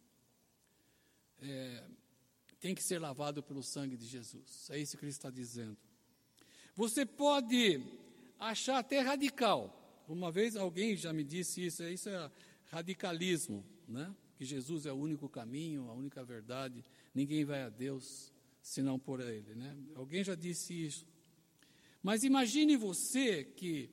É, 1.41 1.85
tem 2.61 2.75
que 2.75 2.83
ser 2.83 2.99
lavado 2.99 3.43
pelo 3.43 3.63
sangue 3.63 3.97
de 3.97 4.05
Jesus. 4.05 4.69
É 4.69 4.79
isso 4.79 4.99
que 4.99 5.05
ele 5.07 5.11
está 5.11 5.31
dizendo. 5.31 5.79
Você 6.75 7.07
pode 7.07 7.83
achar 8.39 8.77
até 8.77 9.01
radical. 9.01 10.05
Uma 10.07 10.31
vez 10.31 10.57
alguém 10.57 10.95
já 10.95 11.15
me 11.15 11.25
disse 11.25 11.65
isso, 11.65 11.83
isso 11.85 12.11
é 12.11 12.31
radicalismo, 12.67 13.65
né? 13.89 14.15
Que 14.37 14.45
Jesus 14.45 14.85
é 14.85 14.93
o 14.93 14.97
único 14.97 15.31
caminho, 15.31 15.89
a 15.89 15.95
única 15.95 16.23
verdade, 16.23 16.85
ninguém 17.15 17.43
vai 17.43 17.63
a 17.63 17.71
Deus 17.71 18.31
senão 18.61 18.99
por 18.99 19.19
ele, 19.19 19.55
né? 19.55 19.75
Alguém 19.95 20.23
já 20.23 20.35
disse 20.35 20.75
isso. 20.75 21.07
Mas 22.03 22.25
imagine 22.25 22.77
você 22.77 23.45
que 23.45 23.91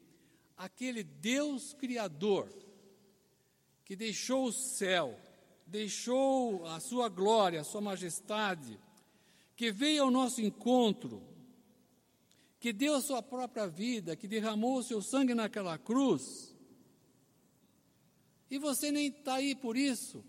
aquele 0.56 1.04
Deus 1.04 1.74
Criador, 1.74 2.50
que 3.84 3.96
deixou 3.96 4.46
o 4.46 4.54
céu, 4.54 5.20
deixou 5.66 6.66
a 6.66 6.80
sua 6.80 7.10
glória, 7.10 7.62
a 7.62 7.66
sua 7.66 7.82
majestade, 7.82 8.80
que 9.56 9.72
veio 9.72 10.04
ao 10.04 10.12
nosso 10.12 10.42
encontro, 10.42 11.22
que 12.60 12.72
deu 12.72 12.96
a 12.96 13.02
sua 13.02 13.22
própria 13.22 13.68
vida, 13.68 14.16
que 14.16 14.28
derramou 14.28 14.78
o 14.78 14.84
seu 14.84 15.02
sangue 15.02 15.34
naquela 15.34 15.78
cruz, 15.78 16.56
e 18.50 18.58
você 18.58 18.92
nem 18.92 19.08
está 19.08 19.36
aí 19.36 19.54
por 19.56 19.76
isso. 19.76 20.24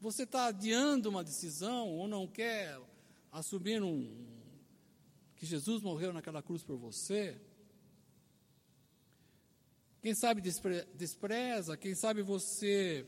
Você 0.00 0.22
está 0.22 0.46
adiando 0.46 1.08
uma 1.08 1.24
decisão 1.24 1.88
ou 1.88 2.08
não 2.08 2.26
quer 2.26 2.80
assumir 3.30 3.82
um, 3.82 4.10
que 5.42 5.46
Jesus 5.46 5.82
morreu 5.82 6.12
naquela 6.12 6.40
cruz 6.40 6.62
por 6.62 6.76
você. 6.76 7.36
Quem 10.00 10.14
sabe 10.14 10.40
despre, 10.40 10.84
despreza, 10.94 11.76
quem 11.76 11.96
sabe 11.96 12.22
você 12.22 13.04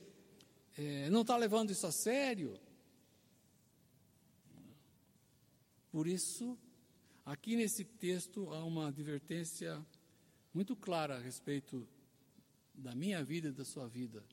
é, 0.76 1.08
não 1.10 1.20
está 1.20 1.36
levando 1.36 1.70
isso 1.70 1.86
a 1.86 1.92
sério. 1.92 2.58
Por 5.92 6.08
isso, 6.08 6.58
aqui 7.24 7.54
nesse 7.54 7.84
texto 7.84 8.52
há 8.52 8.64
uma 8.64 8.88
advertência 8.88 9.80
muito 10.52 10.74
clara 10.74 11.14
a 11.14 11.20
respeito 11.20 11.86
da 12.74 12.96
minha 12.96 13.22
vida 13.22 13.50
e 13.50 13.52
da 13.52 13.64
sua 13.64 13.86
vida, 13.86 14.24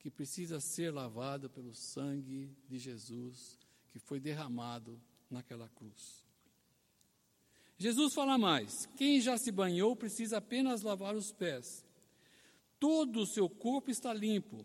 que 0.00 0.10
precisa 0.10 0.58
ser 0.58 0.90
lavada 0.90 1.48
pelo 1.48 1.72
sangue 1.72 2.50
de 2.68 2.80
Jesus 2.80 3.56
que 3.92 4.00
foi 4.00 4.18
derramado 4.18 5.00
naquela 5.30 5.68
cruz. 5.68 6.23
Jesus 7.84 8.14
fala 8.14 8.38
mais: 8.38 8.88
quem 8.96 9.20
já 9.20 9.36
se 9.36 9.52
banhou 9.52 9.94
precisa 9.94 10.38
apenas 10.38 10.80
lavar 10.80 11.14
os 11.14 11.30
pés. 11.32 11.84
Todo 12.80 13.20
o 13.20 13.26
seu 13.26 13.46
corpo 13.46 13.90
está 13.90 14.14
limpo. 14.14 14.64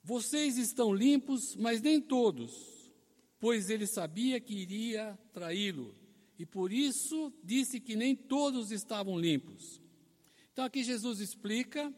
Vocês 0.00 0.58
estão 0.58 0.94
limpos, 0.94 1.56
mas 1.56 1.82
nem 1.82 2.00
todos, 2.00 2.88
pois 3.40 3.68
ele 3.68 3.84
sabia 3.84 4.38
que 4.38 4.54
iria 4.54 5.18
traí-lo, 5.32 5.92
e 6.38 6.46
por 6.46 6.72
isso 6.72 7.32
disse 7.42 7.80
que 7.80 7.96
nem 7.96 8.14
todos 8.14 8.70
estavam 8.70 9.18
limpos. 9.18 9.82
Então 10.52 10.64
aqui 10.64 10.84
Jesus 10.84 11.18
explica 11.18 11.92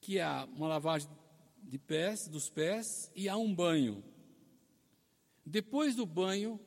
que 0.00 0.18
há 0.18 0.48
uma 0.56 0.66
lavagem 0.66 1.10
de 1.62 1.78
pés, 1.78 2.26
dos 2.26 2.48
pés 2.48 3.12
e 3.14 3.28
há 3.28 3.36
um 3.36 3.54
banho. 3.54 4.02
Depois 5.44 5.94
do 5.94 6.06
banho, 6.06 6.58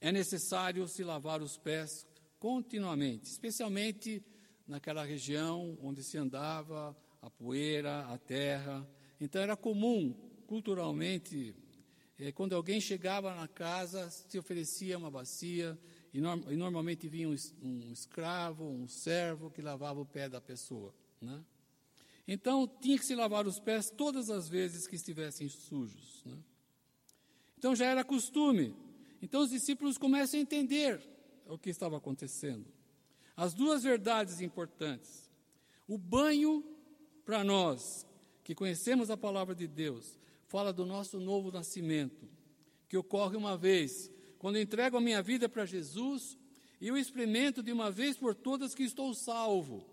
é 0.00 0.12
necessário 0.12 0.86
se 0.86 1.02
lavar 1.02 1.42
os 1.42 1.56
pés 1.56 2.06
continuamente, 2.38 3.26
especialmente 3.26 4.22
naquela 4.66 5.04
região 5.04 5.76
onde 5.82 6.02
se 6.02 6.16
andava 6.16 6.96
a 7.20 7.30
poeira, 7.30 8.06
a 8.06 8.18
terra. 8.18 8.88
Então 9.20 9.42
era 9.42 9.56
comum, 9.56 10.14
culturalmente, 10.46 11.54
eh, 12.18 12.32
quando 12.32 12.54
alguém 12.54 12.80
chegava 12.80 13.34
na 13.34 13.48
casa, 13.48 14.08
se 14.10 14.38
oferecia 14.38 14.98
uma 14.98 15.10
bacia 15.10 15.78
e, 16.12 16.18
e 16.18 16.56
normalmente 16.56 17.08
vinha 17.08 17.28
um, 17.28 17.36
um, 17.62 17.92
escravo, 17.92 18.64
um 18.64 18.86
servo 18.86 19.50
que 19.50 19.62
lavava 19.62 20.00
o 20.00 20.06
pé 20.06 20.28
da 20.28 20.40
pessoa. 20.40 20.94
Né? 21.20 21.44
Então 22.26 22.68
tinha 22.80 22.98
que 22.98 23.04
se 23.04 23.14
lavar 23.14 23.46
os 23.46 23.58
pés 23.58 23.90
todas 23.90 24.30
as 24.30 24.48
vezes 24.48 24.86
que 24.86 24.96
estivessem 24.96 25.48
sujos. 25.48 26.22
Né? 26.24 26.38
Então 27.56 27.74
já 27.74 27.86
era 27.86 28.04
costume. 28.04 28.76
Então 29.20 29.42
os 29.42 29.50
discípulos 29.50 29.98
começam 29.98 30.38
a 30.38 30.42
entender 30.42 31.00
o 31.46 31.58
que 31.58 31.70
estava 31.70 31.96
acontecendo. 31.96 32.66
As 33.36 33.54
duas 33.54 33.82
verdades 33.82 34.40
importantes. 34.40 35.30
O 35.86 35.96
banho, 35.96 36.64
para 37.24 37.42
nós 37.42 38.06
que 38.44 38.54
conhecemos 38.54 39.10
a 39.10 39.16
palavra 39.16 39.54
de 39.54 39.66
Deus, 39.66 40.18
fala 40.46 40.72
do 40.72 40.86
nosso 40.86 41.20
novo 41.20 41.52
nascimento, 41.52 42.28
que 42.88 42.96
ocorre 42.96 43.36
uma 43.36 43.56
vez 43.56 44.10
quando 44.38 44.58
entrego 44.58 44.96
a 44.96 45.00
minha 45.00 45.22
vida 45.22 45.48
para 45.48 45.66
Jesus 45.66 46.38
e 46.80 46.88
eu 46.88 46.96
experimento 46.96 47.62
de 47.62 47.72
uma 47.72 47.90
vez 47.90 48.16
por 48.16 48.34
todas 48.34 48.74
que 48.74 48.84
estou 48.84 49.12
salvo, 49.14 49.84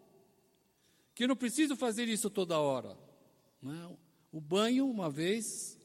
que 1.13 1.23
eu 1.23 1.27
não 1.27 1.35
preciso 1.35 1.75
fazer 1.75 2.07
isso 2.07 2.29
toda 2.29 2.59
hora. 2.59 2.97
Não. 3.61 3.97
O 4.31 4.39
banho, 4.39 4.87
uma 4.89 5.09
vez, 5.09 5.77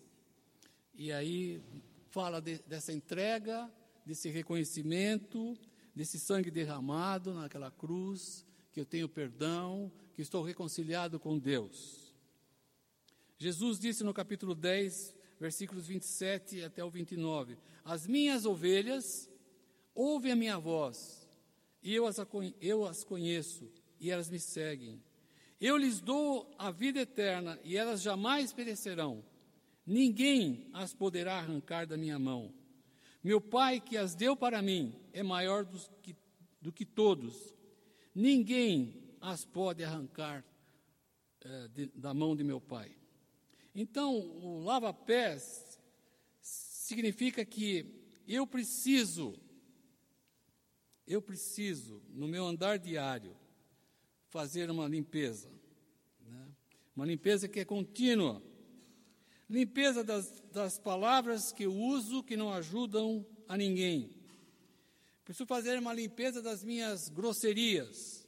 e 0.94 1.10
aí 1.12 1.62
fala 2.10 2.40
de, 2.40 2.58
dessa 2.66 2.92
entrega, 2.92 3.70
desse 4.04 4.28
reconhecimento, 4.28 5.56
desse 5.94 6.18
sangue 6.18 6.50
derramado 6.50 7.32
naquela 7.32 7.70
cruz, 7.70 8.44
que 8.72 8.80
eu 8.80 8.84
tenho 8.84 9.08
perdão, 9.08 9.90
que 10.14 10.22
estou 10.22 10.42
reconciliado 10.42 11.18
com 11.18 11.38
Deus. 11.38 12.14
Jesus 13.38 13.78
disse 13.78 14.04
no 14.04 14.12
capítulo 14.12 14.54
10, 14.54 15.14
versículos 15.38 15.86
27 15.86 16.62
até 16.62 16.84
o 16.84 16.90
29: 16.90 17.56
As 17.84 18.06
minhas 18.06 18.44
ovelhas 18.44 19.30
ouvem 19.94 20.32
a 20.32 20.36
minha 20.36 20.58
voz, 20.58 21.28
e 21.82 21.94
eu 21.94 22.06
as, 22.06 22.16
eu 22.60 22.84
as 22.84 23.02
conheço, 23.02 23.70
e 23.98 24.10
elas 24.10 24.28
me 24.28 24.38
seguem. 24.38 25.02
Eu 25.60 25.76
lhes 25.76 26.00
dou 26.00 26.54
a 26.58 26.70
vida 26.70 27.00
eterna, 27.00 27.58
e 27.62 27.76
elas 27.76 28.02
jamais 28.02 28.52
perecerão. 28.52 29.24
Ninguém 29.90 30.68
as 30.72 30.94
poderá 30.94 31.38
arrancar 31.38 31.84
da 31.84 31.96
minha 31.96 32.16
mão. 32.16 32.54
Meu 33.24 33.40
Pai, 33.40 33.80
que 33.80 33.96
as 33.96 34.14
deu 34.14 34.36
para 34.36 34.62
mim, 34.62 34.94
é 35.12 35.20
maior 35.20 35.64
do 35.64 35.80
que, 36.00 36.14
do 36.62 36.70
que 36.72 36.84
todos. 36.84 37.52
Ninguém 38.14 39.16
as 39.20 39.44
pode 39.44 39.82
arrancar 39.82 40.44
é, 41.40 41.66
de, 41.66 41.86
da 41.86 42.14
mão 42.14 42.36
de 42.36 42.44
meu 42.44 42.60
Pai. 42.60 42.96
Então, 43.74 44.16
o 44.16 44.62
lava-pés 44.62 45.76
significa 46.40 47.44
que 47.44 47.84
eu 48.28 48.46
preciso, 48.46 49.34
eu 51.04 51.20
preciso, 51.20 52.00
no 52.10 52.28
meu 52.28 52.46
andar 52.46 52.78
diário, 52.78 53.36
fazer 54.28 54.70
uma 54.70 54.86
limpeza. 54.86 55.50
Né? 56.20 56.48
Uma 56.94 57.06
limpeza 57.06 57.48
que 57.48 57.58
é 57.58 57.64
contínua. 57.64 58.40
Limpeza 59.50 60.04
das, 60.04 60.30
das 60.52 60.78
palavras 60.78 61.50
que 61.50 61.64
eu 61.64 61.74
uso 61.74 62.22
que 62.22 62.36
não 62.36 62.52
ajudam 62.52 63.26
a 63.48 63.56
ninguém. 63.56 64.08
Preciso 65.24 65.44
fazer 65.44 65.76
uma 65.76 65.92
limpeza 65.92 66.40
das 66.40 66.62
minhas 66.62 67.08
grosserias. 67.08 68.24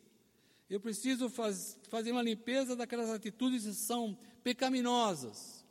Eu 0.68 0.80
preciso 0.80 1.30
faz, 1.30 1.78
fazer 1.88 2.10
uma 2.10 2.22
limpeza 2.22 2.74
daquelas 2.74 3.08
atitudes 3.08 3.64
que 3.64 3.72
são 3.72 4.18
pecaminosas. 4.42 5.64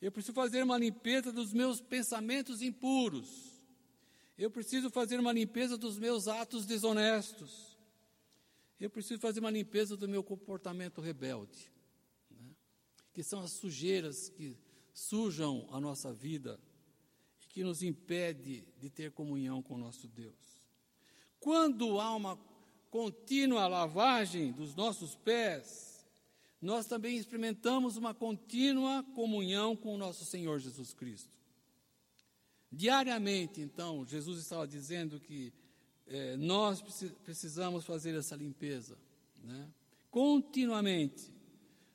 Eu 0.00 0.12
preciso 0.12 0.32
fazer 0.32 0.62
uma 0.62 0.78
limpeza 0.78 1.32
dos 1.32 1.52
meus 1.52 1.80
pensamentos 1.80 2.62
impuros. 2.62 3.52
Eu 4.38 4.48
preciso 4.48 4.90
fazer 4.90 5.18
uma 5.18 5.32
limpeza 5.32 5.76
dos 5.76 5.98
meus 5.98 6.28
atos 6.28 6.66
desonestos. 6.66 7.76
Eu 8.78 8.90
preciso 8.90 9.20
fazer 9.20 9.40
uma 9.40 9.50
limpeza 9.50 9.96
do 9.96 10.08
meu 10.08 10.22
comportamento 10.22 11.00
rebelde, 11.00 11.72
né? 12.30 12.54
que 13.12 13.24
são 13.24 13.40
as 13.40 13.52
sujeiras 13.52 14.28
que 14.28 14.56
sujam 14.94 15.66
a 15.72 15.80
nossa 15.80 16.12
vida 16.12 16.58
e 17.42 17.46
que 17.48 17.64
nos 17.64 17.82
impede 17.82 18.64
de 18.80 18.88
ter 18.88 19.10
comunhão 19.10 19.60
com 19.60 19.76
nosso 19.76 20.08
Deus. 20.08 20.64
Quando 21.40 22.00
há 22.00 22.14
uma 22.14 22.38
contínua 22.90 23.66
lavagem 23.66 24.52
dos 24.52 24.74
nossos 24.74 25.16
pés, 25.16 26.06
nós 26.62 26.86
também 26.86 27.18
experimentamos 27.18 27.96
uma 27.96 28.14
contínua 28.14 29.02
comunhão 29.14 29.76
com 29.76 29.94
o 29.94 29.98
nosso 29.98 30.24
Senhor 30.24 30.58
Jesus 30.60 30.94
Cristo. 30.94 31.36
Diariamente, 32.70 33.60
então, 33.60 34.06
Jesus 34.06 34.40
estava 34.40 34.66
dizendo 34.66 35.20
que 35.20 35.52
é, 36.06 36.36
nós 36.36 36.82
precisamos 37.24 37.84
fazer 37.84 38.14
essa 38.14 38.36
limpeza, 38.36 38.96
né? 39.42 39.68
continuamente, 40.10 41.32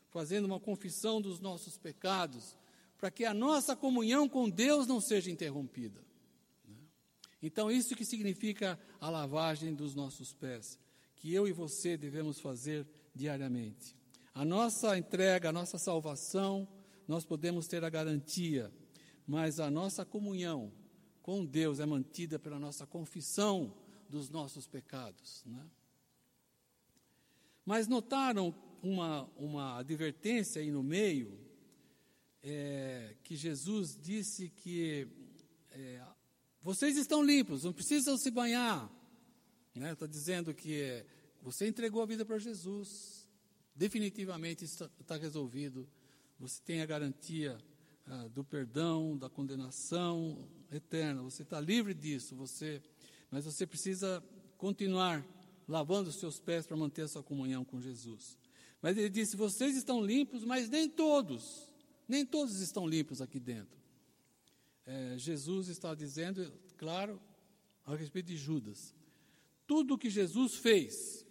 fazendo 0.09 0.45
uma 0.45 0.59
confissão 0.59 1.21
dos 1.21 1.39
nossos 1.39 1.77
pecados, 1.77 2.57
para 2.99 3.09
que 3.09 3.23
a 3.23 3.33
nossa 3.33 3.75
comunhão 3.75 4.27
com 4.27 4.49
Deus 4.49 4.85
não 4.85 4.99
seja 4.99 5.31
interrompida. 5.31 6.03
Né? 6.67 6.75
Então, 7.41 7.71
isso 7.71 7.95
que 7.95 8.03
significa 8.03 8.77
a 8.99 9.09
lavagem 9.09 9.73
dos 9.73 9.95
nossos 9.95 10.33
pés, 10.33 10.77
que 11.15 11.33
eu 11.33 11.47
e 11.47 11.53
você 11.53 11.95
devemos 11.95 12.41
fazer 12.41 12.85
diariamente. 13.15 13.95
A 14.33 14.43
nossa 14.43 14.97
entrega, 14.97 15.49
a 15.49 15.53
nossa 15.53 15.77
salvação, 15.77 16.67
nós 17.07 17.25
podemos 17.25 17.67
ter 17.67 17.83
a 17.85 17.89
garantia, 17.89 18.71
mas 19.25 19.59
a 19.59 19.71
nossa 19.71 20.05
comunhão 20.05 20.71
com 21.21 21.45
Deus 21.45 21.79
é 21.79 21.85
mantida 21.85 22.38
pela 22.38 22.59
nossa 22.59 22.85
confissão 22.85 23.73
dos 24.09 24.29
nossos 24.29 24.67
pecados. 24.67 25.43
Né? 25.45 25.65
Mas 27.65 27.88
notaram 27.88 28.53
uma, 28.81 29.29
uma 29.38 29.77
advertência 29.77 30.62
aí 30.62 30.71
no 30.71 30.83
meio, 30.83 31.48
é, 32.43 33.15
que 33.23 33.36
Jesus 33.36 33.97
disse 34.02 34.49
que 34.49 35.08
é, 35.71 36.02
vocês 36.62 36.97
estão 36.97 37.23
limpos, 37.23 37.63
não 37.63 37.73
precisam 37.73 38.17
se 38.17 38.32
banhar. 38.32 38.89
Está 39.75 40.06
né? 40.06 40.12
dizendo 40.12 40.54
que 40.54 41.06
você 41.41 41.67
entregou 41.67 42.02
a 42.02 42.06
vida 42.06 42.25
para 42.25 42.38
Jesus, 42.38 43.28
definitivamente 43.75 44.65
está, 44.65 44.89
está 44.99 45.15
resolvido. 45.15 45.88
Você 46.39 46.62
tem 46.63 46.82
a 46.82 46.86
garantia 46.86 47.58
ah, 48.06 48.28
do 48.28 48.43
perdão, 48.43 49.17
da 49.17 49.30
condenação 49.30 50.49
eterna. 50.71 51.21
Você 51.21 51.43
está 51.43 51.60
livre 51.60 51.93
disso. 51.93 52.36
Você, 52.36 52.82
mas 53.30 53.45
você 53.45 53.65
precisa 53.65 54.23
continuar 54.58 55.25
lavando 55.67 56.10
os 56.10 56.19
seus 56.19 56.39
pés 56.39 56.65
para 56.65 56.75
manter 56.75 57.04
a 57.04 57.08
sua 57.08 57.23
comunhão 57.23 57.63
com 57.63 57.80
Jesus. 57.80 58.38
Mas 58.82 58.97
ele 58.97 59.10
disse: 59.10 59.38
vocês 59.38 59.78
estão 59.78 60.04
limpos, 60.04 60.43
mas 60.43 60.69
nem 60.69 60.89
todos, 60.89 61.68
nem 62.10 62.26
todos 62.26 62.60
estão 62.60 62.88
limpos 62.88 63.22
aqui 63.22 63.39
dentro. 63.39 63.80
É, 64.86 65.17
Jesus 65.17 65.67
está 65.67 65.93
dizendo, 65.93 66.52
claro, 66.76 67.22
a 67.86 67.95
respeito 67.95 68.26
de 68.28 68.38
Judas. 68.38 68.95
Tudo 69.67 69.93
o 69.93 69.98
que 69.98 70.10
Jesus 70.10 70.56
fez 70.56 71.26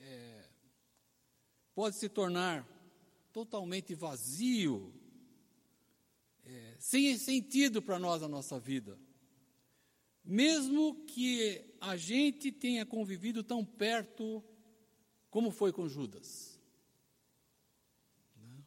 é, 0.00 0.48
pode 1.74 1.96
se 1.96 2.08
tornar 2.08 2.66
totalmente 3.32 3.94
vazio, 3.94 4.92
é, 6.44 6.76
sem 6.80 7.16
sentido 7.16 7.80
para 7.80 7.98
nós 7.98 8.22
a 8.22 8.28
nossa 8.28 8.58
vida. 8.58 8.98
Mesmo 10.24 11.04
que 11.06 11.64
a 11.80 11.96
gente 11.96 12.50
tenha 12.50 12.84
convivido 12.84 13.44
tão 13.44 13.64
perto 13.64 14.44
como 15.30 15.50
foi 15.50 15.72
com 15.72 15.88
Judas. 15.88 16.60
Né? 18.36 18.64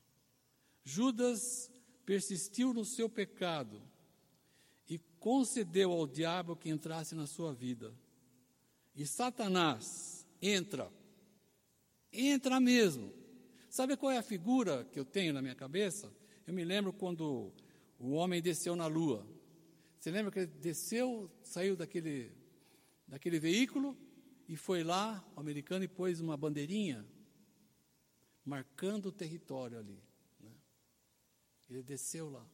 Judas 0.92 1.72
persistiu 2.06 2.74
no 2.74 2.84
seu 2.84 3.08
pecado 3.08 3.82
e 4.90 5.00
concedeu 5.22 5.94
ao 5.94 6.06
diabo 6.06 6.54
que 6.54 6.70
entrasse 6.70 7.16
na 7.16 7.26
sua 7.26 7.54
vida. 7.54 7.96
E 8.94 9.06
Satanás 9.06 10.28
entra, 10.42 10.92
entra 12.12 12.60
mesmo. 12.60 13.14
Sabe 13.70 13.96
qual 13.96 14.12
é 14.12 14.18
a 14.18 14.22
figura 14.22 14.84
que 14.92 15.00
eu 15.00 15.06
tenho 15.06 15.32
na 15.32 15.42
minha 15.42 15.56
cabeça? 15.56 16.14
Eu 16.46 16.54
me 16.54 16.66
lembro 16.66 16.92
quando 16.92 17.54
o 17.98 18.12
homem 18.12 18.42
desceu 18.42 18.76
na 18.76 18.88
lua. 18.88 19.26
Você 19.98 20.12
lembra 20.12 20.30
que 20.30 20.40
ele 20.40 20.48
desceu, 20.48 21.32
saiu 21.42 21.78
daquele, 21.78 22.34
daquele 23.08 23.40
veículo 23.40 23.98
e 24.46 24.58
foi 24.58 24.84
lá, 24.84 25.26
o 25.38 25.40
americano, 25.40 25.86
e 25.86 25.88
pôs 25.88 26.20
uma 26.20 26.36
bandeirinha 26.36 27.06
marcando 28.44 29.06
o 29.06 29.12
território 29.12 29.78
ali. 29.78 30.11
Ele 31.72 31.82
desceu 31.82 32.30
lá. 32.30 32.46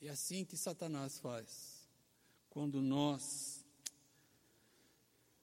É 0.00 0.08
assim 0.08 0.46
que 0.46 0.56
Satanás 0.56 1.18
faz. 1.18 1.86
Quando 2.48 2.80
nós 2.80 3.66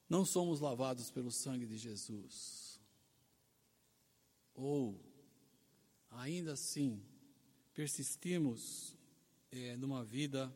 não 0.10 0.26
somos 0.26 0.60
lavados 0.60 1.12
pelo 1.12 1.32
sangue 1.32 1.68
de 1.68 1.78
Jesus, 1.78 2.82
ou 4.56 5.00
ainda 6.10 6.54
assim 6.54 7.06
persistimos 7.76 8.96
é, 9.52 9.78
numa 9.78 10.04
vida 10.04 10.52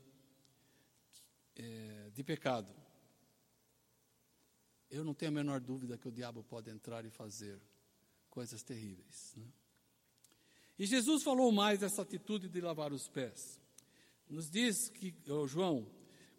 é, 1.56 2.10
de 2.10 2.24
pecado, 2.24 2.74
eu 4.90 5.04
não 5.04 5.14
tenho 5.14 5.30
a 5.30 5.36
menor 5.36 5.62
dúvida 5.62 5.96
que 5.96 6.08
o 6.08 6.12
diabo 6.12 6.44
pode 6.44 6.72
entrar 6.72 7.06
e 7.06 7.12
fazer 7.12 7.62
coisas 8.32 8.64
terríveis. 8.64 9.36
Né? 9.38 9.61
E 10.78 10.86
Jesus 10.86 11.24
falou 11.24 11.52
mais 11.52 11.80
dessa 11.80 12.02
atitude 12.02 12.50
de 12.50 12.62
lavar 12.62 12.92
os 12.92 13.08
pés. 13.08 13.60
Nos 14.30 14.50
diz 14.50 14.90
que, 14.90 15.14
oh, 15.28 15.46
João, 15.48 15.88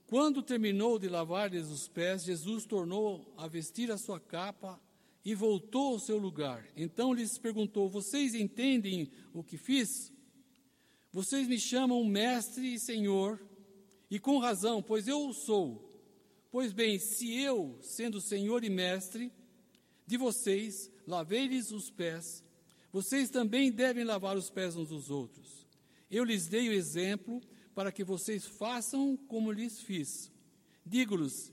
quando 0.06 0.42
terminou 0.42 0.98
de 0.98 1.08
lavar-lhes 1.08 1.68
os 1.68 1.88
pés, 1.88 2.24
Jesus 2.24 2.66
tornou 2.66 3.32
a 3.36 3.46
vestir 3.46 3.90
a 3.90 3.98
sua 3.98 4.20
capa 4.20 4.80
e 5.24 5.34
voltou 5.34 5.94
ao 5.94 5.98
seu 5.98 6.18
lugar. 6.18 6.66
Então 6.76 7.12
lhes 7.12 7.38
perguntou: 7.38 7.88
Vocês 7.88 8.34
entendem 8.34 9.10
o 9.32 9.42
que 9.42 9.56
fiz? 9.56 10.12
Vocês 11.12 11.46
me 11.46 11.58
chamam 11.58 12.04
mestre 12.04 12.74
e 12.74 12.78
senhor, 12.78 13.40
e 14.10 14.18
com 14.18 14.38
razão, 14.38 14.82
pois 14.82 15.06
eu 15.06 15.28
o 15.28 15.34
sou. 15.34 15.90
Pois 16.50 16.72
bem, 16.72 16.98
se 16.98 17.32
eu, 17.40 17.78
sendo 17.80 18.20
Senhor 18.20 18.62
e 18.62 18.68
Mestre 18.68 19.32
de 20.06 20.18
vocês, 20.18 20.90
lavei-lhes 21.06 21.70
os 21.70 21.90
pés, 21.90 22.44
vocês 22.92 23.30
também 23.30 23.72
devem 23.72 24.04
lavar 24.04 24.36
os 24.36 24.50
pés 24.50 24.76
uns 24.76 24.90
dos 24.90 25.10
outros. 25.10 25.66
Eu 26.10 26.24
lhes 26.24 26.46
dei 26.46 26.68
o 26.68 26.72
exemplo 26.72 27.40
para 27.74 27.90
que 27.90 28.04
vocês 28.04 28.44
façam 28.44 29.16
como 29.16 29.50
lhes 29.50 29.80
fiz. 29.80 30.30
Digo-lhes 30.84 31.52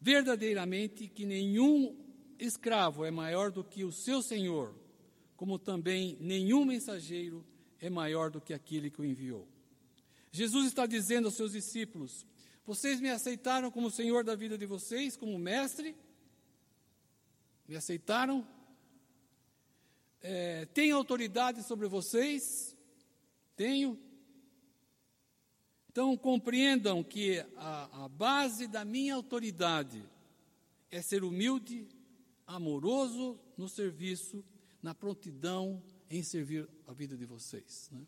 verdadeiramente 0.00 1.06
que 1.08 1.26
nenhum 1.26 1.96
escravo 2.38 3.04
é 3.04 3.10
maior 3.10 3.50
do 3.50 3.62
que 3.62 3.84
o 3.84 3.92
seu 3.92 4.22
senhor, 4.22 4.74
como 5.36 5.58
também 5.58 6.16
nenhum 6.20 6.64
mensageiro 6.64 7.44
é 7.78 7.90
maior 7.90 8.30
do 8.30 8.40
que 8.40 8.54
aquele 8.54 8.90
que 8.90 9.00
o 9.00 9.04
enviou. 9.04 9.46
Jesus 10.32 10.66
está 10.66 10.86
dizendo 10.86 11.26
aos 11.26 11.36
seus 11.36 11.52
discípulos: 11.52 12.26
vocês 12.66 13.00
me 13.00 13.10
aceitaram 13.10 13.70
como 13.70 13.90
Senhor 13.90 14.24
da 14.24 14.34
vida 14.34 14.56
de 14.56 14.64
vocês, 14.64 15.16
como 15.16 15.38
mestre? 15.38 15.94
Me 17.68 17.76
aceitaram? 17.76 18.46
É, 20.26 20.64
tenho 20.64 20.96
autoridade 20.96 21.62
sobre 21.62 21.86
vocês? 21.86 22.74
Tenho. 23.54 24.00
Então 25.90 26.16
compreendam 26.16 27.04
que 27.04 27.40
a, 27.58 28.04
a 28.04 28.08
base 28.08 28.66
da 28.66 28.86
minha 28.86 29.14
autoridade 29.14 30.02
é 30.90 31.02
ser 31.02 31.24
humilde, 31.24 31.86
amoroso 32.46 33.38
no 33.54 33.68
serviço, 33.68 34.42
na 34.82 34.94
prontidão 34.94 35.84
em 36.08 36.22
servir 36.22 36.66
a 36.86 36.94
vida 36.94 37.18
de 37.18 37.26
vocês. 37.26 37.90
Né? 37.92 38.06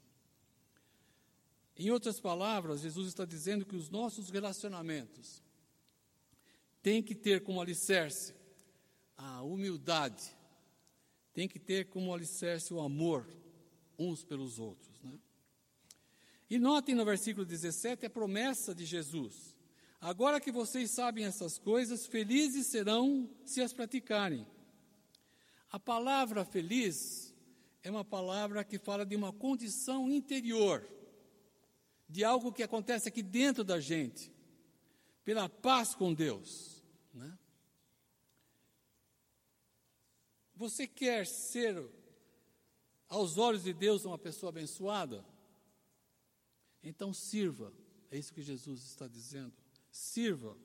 Em 1.77 1.91
outras 1.91 2.19
palavras, 2.19 2.81
Jesus 2.81 3.09
está 3.09 3.27
dizendo 3.27 3.67
que 3.67 3.77
os 3.77 3.91
nossos 3.91 4.31
relacionamentos 4.31 5.43
têm 6.83 7.03
que 7.03 7.15
ter 7.15 7.43
como 7.43 7.61
alicerce 7.61 8.35
a 9.19 9.43
humildade, 9.43 10.35
tem 11.37 11.47
que 11.47 11.59
ter 11.59 11.91
como 11.91 12.15
alicerce 12.15 12.73
o 12.73 12.81
amor 12.81 13.29
uns 13.99 14.25
pelos 14.25 14.59
outros. 14.59 14.99
Né? 15.03 15.19
E 16.49 16.59
notem 16.59 16.95
no 16.95 17.05
versículo 17.05 17.45
17 17.45 18.07
a 18.07 18.11
promessa 18.11 18.75
de 18.75 18.87
Jesus. 18.87 19.55
Agora 20.01 20.41
que 20.41 20.51
vocês 20.51 20.93
sabem 20.93 21.27
essas 21.27 21.59
coisas, 21.59 22.07
felizes 22.07 22.69
serão 22.69 23.29
se 23.45 23.61
as 23.61 23.75
praticarem. 23.75 24.47
A 25.71 25.79
palavra 25.79 26.43
feliz 26.43 27.35
é 27.83 27.91
uma 27.91 28.05
palavra 28.05 28.65
que 28.65 28.79
fala 28.79 29.05
de 29.05 29.15
uma 29.15 29.31
condição 29.31 30.11
interior 30.11 30.89
de 32.09 32.25
algo 32.25 32.51
que 32.51 32.63
acontece 32.63 33.11
aqui 33.11 33.23
dentro 33.23 33.63
da 33.63 33.79
gente, 33.79 34.33
pela 35.23 35.51
paz 35.51 35.95
com 35.95 36.15
Deus. 36.15 36.83
Né? 37.13 37.39
Você 40.57 40.87
quer 40.87 41.27
ser, 41.27 41.87
aos 43.09 43.37
olhos 43.37 43.65
de 43.65 43.75
Deus, 43.75 44.07
uma 44.07 44.17
pessoa 44.17 44.49
abençoada? 44.49 45.23
Então 46.83 47.13
sirva, 47.13 47.75
é 48.11 48.19
isso 48.19 48.33
que 48.33 48.41
Jesus 48.41 48.83
está 48.83 49.07
dizendo. 49.07 49.53
Sirva, 49.91 50.57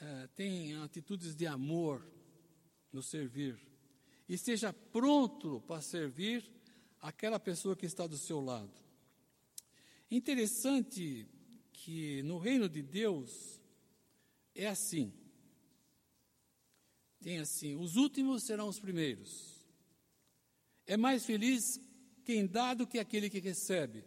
é, 0.00 0.26
tenha 0.34 0.82
atitudes 0.82 1.36
de 1.36 1.46
amor 1.46 2.04
no 2.92 3.04
servir, 3.04 3.56
e 4.28 4.34
esteja 4.34 4.72
pronto 4.72 5.60
para 5.60 5.80
servir 5.80 6.50
aquela 7.00 7.38
pessoa 7.38 7.76
que 7.76 7.86
está 7.86 8.06
do 8.08 8.18
seu 8.18 8.40
lado. 8.40 8.72
Interessante 10.10 11.28
que 11.72 12.22
no 12.24 12.38
reino 12.38 12.68
de 12.68 12.82
Deus 12.82 13.60
é 14.54 14.66
assim. 14.66 15.12
Tem 17.22 17.38
assim: 17.38 17.76
os 17.76 17.96
últimos 17.96 18.42
serão 18.42 18.68
os 18.68 18.80
primeiros. 18.80 19.64
É 20.84 20.96
mais 20.96 21.24
feliz 21.24 21.80
quem 22.24 22.46
dá 22.46 22.74
do 22.74 22.86
que 22.86 22.98
aquele 22.98 23.30
que 23.30 23.38
recebe. 23.38 24.04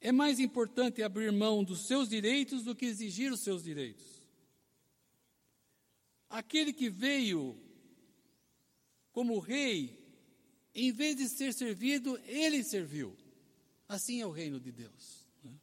É 0.00 0.12
mais 0.12 0.38
importante 0.38 1.02
abrir 1.02 1.32
mão 1.32 1.64
dos 1.64 1.86
seus 1.86 2.08
direitos 2.08 2.64
do 2.64 2.74
que 2.74 2.84
exigir 2.84 3.32
os 3.32 3.40
seus 3.40 3.62
direitos. 3.62 4.04
Aquele 6.28 6.72
que 6.72 6.90
veio 6.90 7.58
como 9.12 9.38
rei, 9.38 9.98
em 10.74 10.92
vez 10.92 11.16
de 11.16 11.28
ser 11.28 11.54
servido, 11.54 12.18
ele 12.24 12.62
serviu. 12.64 13.16
Assim 13.88 14.20
é 14.20 14.26
o 14.26 14.30
reino 14.30 14.58
de 14.58 14.72
Deus. 14.72 15.26
Né? 15.42 15.54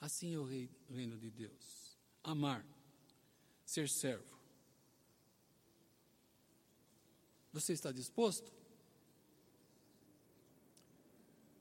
Assim 0.00 0.34
é 0.34 0.38
o 0.38 0.44
reino 0.44 1.16
de 1.16 1.30
Deus. 1.30 1.96
Amar, 2.22 2.64
ser 3.64 3.88
servo. 3.88 4.37
Você 7.58 7.72
está 7.72 7.90
disposto? 7.90 8.52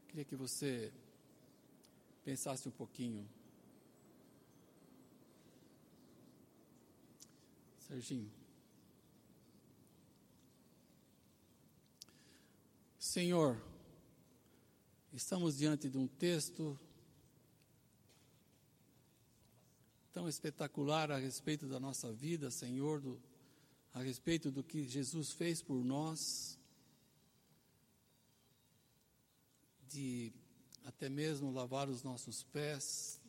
Queria 0.08 0.24
que 0.24 0.36
você 0.36 0.94
pensasse 2.24 2.70
um 2.70 2.72
pouquinho. 2.72 3.28
Serginho. 7.80 8.32
Senhor, 13.00 13.60
estamos 15.12 15.58
diante 15.58 15.90
de 15.90 15.98
um 15.98 16.06
texto 16.06 16.80
tão 20.14 20.30
espetacular 20.30 21.12
a 21.12 21.18
respeito 21.18 21.66
da 21.68 21.80
nossa 21.80 22.14
vida, 22.14 22.52
Senhor, 22.52 23.02
do, 23.02 23.20
a 23.98 24.04
respeito 24.04 24.52
do 24.52 24.64
que 24.64 24.88
Jesus 24.88 25.32
fez 25.32 25.60
por 25.60 25.84
nós, 25.84 26.56
de 29.90 30.32
até 30.86 31.10
mesmo 31.10 31.52
lavar 31.52 31.90
os 31.90 32.04
nossos 32.04 32.44
pés, 32.44 33.20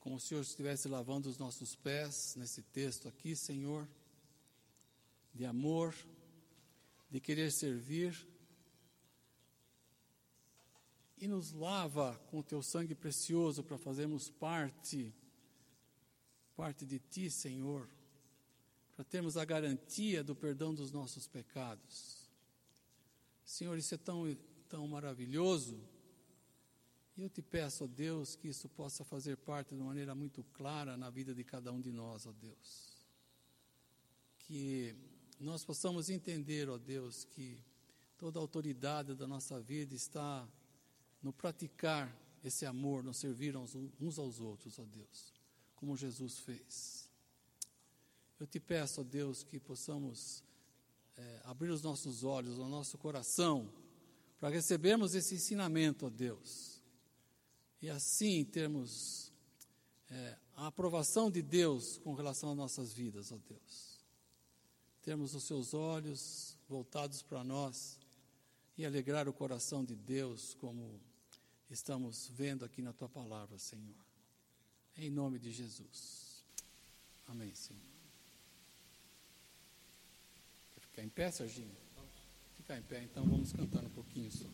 como 0.00 0.16
o 0.16 0.20
Senhor 0.20 0.40
estivesse 0.40 0.88
lavando 0.88 1.28
os 1.28 1.38
nossos 1.38 1.76
pés 1.76 2.34
nesse 2.34 2.62
texto 2.62 3.06
aqui, 3.06 3.36
Senhor, 3.36 3.88
de 5.32 5.46
amor, 5.46 5.94
de 7.08 7.20
querer 7.20 7.52
servir, 7.52 8.26
e 11.16 11.28
nos 11.28 11.52
lava 11.52 12.18
com 12.28 12.40
o 12.40 12.42
teu 12.42 12.60
sangue 12.60 12.96
precioso 12.96 13.62
para 13.62 13.78
fazermos 13.78 14.28
parte, 14.30 15.14
parte 16.56 16.86
de 16.86 16.98
ti, 16.98 17.30
Senhor, 17.30 17.88
para 18.94 19.04
termos 19.04 19.36
a 19.36 19.44
garantia 19.44 20.22
do 20.22 20.34
perdão 20.34 20.74
dos 20.74 20.92
nossos 20.92 21.26
pecados. 21.26 22.28
Senhor, 23.44 23.76
isso 23.76 23.94
é 23.94 23.98
tão, 23.98 24.36
tão 24.68 24.86
maravilhoso 24.86 25.82
e 27.16 27.22
eu 27.22 27.30
te 27.30 27.40
peço, 27.40 27.84
ó 27.84 27.86
Deus, 27.86 28.34
que 28.34 28.48
isso 28.48 28.68
possa 28.68 29.04
fazer 29.04 29.36
parte 29.36 29.68
de 29.68 29.80
uma 29.80 29.86
maneira 29.86 30.14
muito 30.14 30.42
clara 30.52 30.96
na 30.96 31.10
vida 31.10 31.32
de 31.32 31.44
cada 31.44 31.72
um 31.72 31.80
de 31.80 31.92
nós, 31.92 32.26
ó 32.26 32.32
Deus. 32.32 33.06
Que 34.40 34.96
nós 35.38 35.64
possamos 35.64 36.10
entender, 36.10 36.68
ó 36.68 36.76
Deus, 36.76 37.24
que 37.24 37.62
toda 38.18 38.38
a 38.38 38.42
autoridade 38.42 39.14
da 39.14 39.28
nossa 39.28 39.60
vida 39.60 39.94
está 39.94 40.46
no 41.22 41.32
praticar 41.32 42.12
esse 42.42 42.66
amor, 42.66 43.04
no 43.04 43.14
servir 43.14 43.56
uns 43.56 44.18
aos 44.18 44.40
outros, 44.40 44.78
ó 44.80 44.84
Deus, 44.84 45.32
como 45.76 45.96
Jesus 45.96 46.38
fez. 46.40 47.08
Eu 48.38 48.46
te 48.46 48.60
peço, 48.60 49.00
ó 49.00 49.04
Deus, 49.04 49.42
que 49.42 49.58
possamos 49.58 50.42
é, 51.16 51.40
abrir 51.44 51.70
os 51.70 51.82
nossos 51.82 52.24
olhos, 52.24 52.58
o 52.58 52.68
nosso 52.68 52.98
coração, 52.98 53.72
para 54.38 54.48
recebermos 54.48 55.14
esse 55.14 55.34
ensinamento, 55.34 56.06
ó 56.06 56.10
Deus 56.10 56.74
e 57.84 57.90
assim 57.90 58.42
termos 58.46 59.30
é, 60.08 60.38
a 60.56 60.68
aprovação 60.68 61.30
de 61.30 61.42
Deus 61.42 61.98
com 61.98 62.14
relação 62.14 62.50
às 62.50 62.56
nossas 62.56 62.94
vidas, 62.94 63.30
ó 63.30 63.36
Deus. 63.36 64.00
Termos 65.02 65.34
os 65.34 65.44
seus 65.44 65.74
olhos 65.74 66.56
voltados 66.66 67.20
para 67.20 67.44
nós 67.44 67.98
e 68.78 68.86
alegrar 68.86 69.28
o 69.28 69.34
coração 69.34 69.84
de 69.84 69.94
Deus, 69.94 70.54
como 70.54 70.98
estamos 71.68 72.26
vendo 72.28 72.64
aqui 72.64 72.80
na 72.80 72.94
tua 72.94 73.10
palavra, 73.10 73.58
Senhor. 73.58 74.13
Em 74.96 75.10
nome 75.10 75.38
de 75.38 75.50
Jesus. 75.50 76.44
Amém, 77.26 77.52
Senhor. 77.54 77.82
Quer 80.74 80.80
ficar 80.80 81.02
em 81.02 81.08
pé, 81.08 81.30
Serginho? 81.30 81.74
Ficar 82.54 82.78
em 82.78 82.82
pé, 82.82 83.02
então 83.02 83.24
vamos 83.24 83.52
cantar 83.52 83.84
um 83.84 83.90
pouquinho 83.90 84.30
só. 84.30 84.48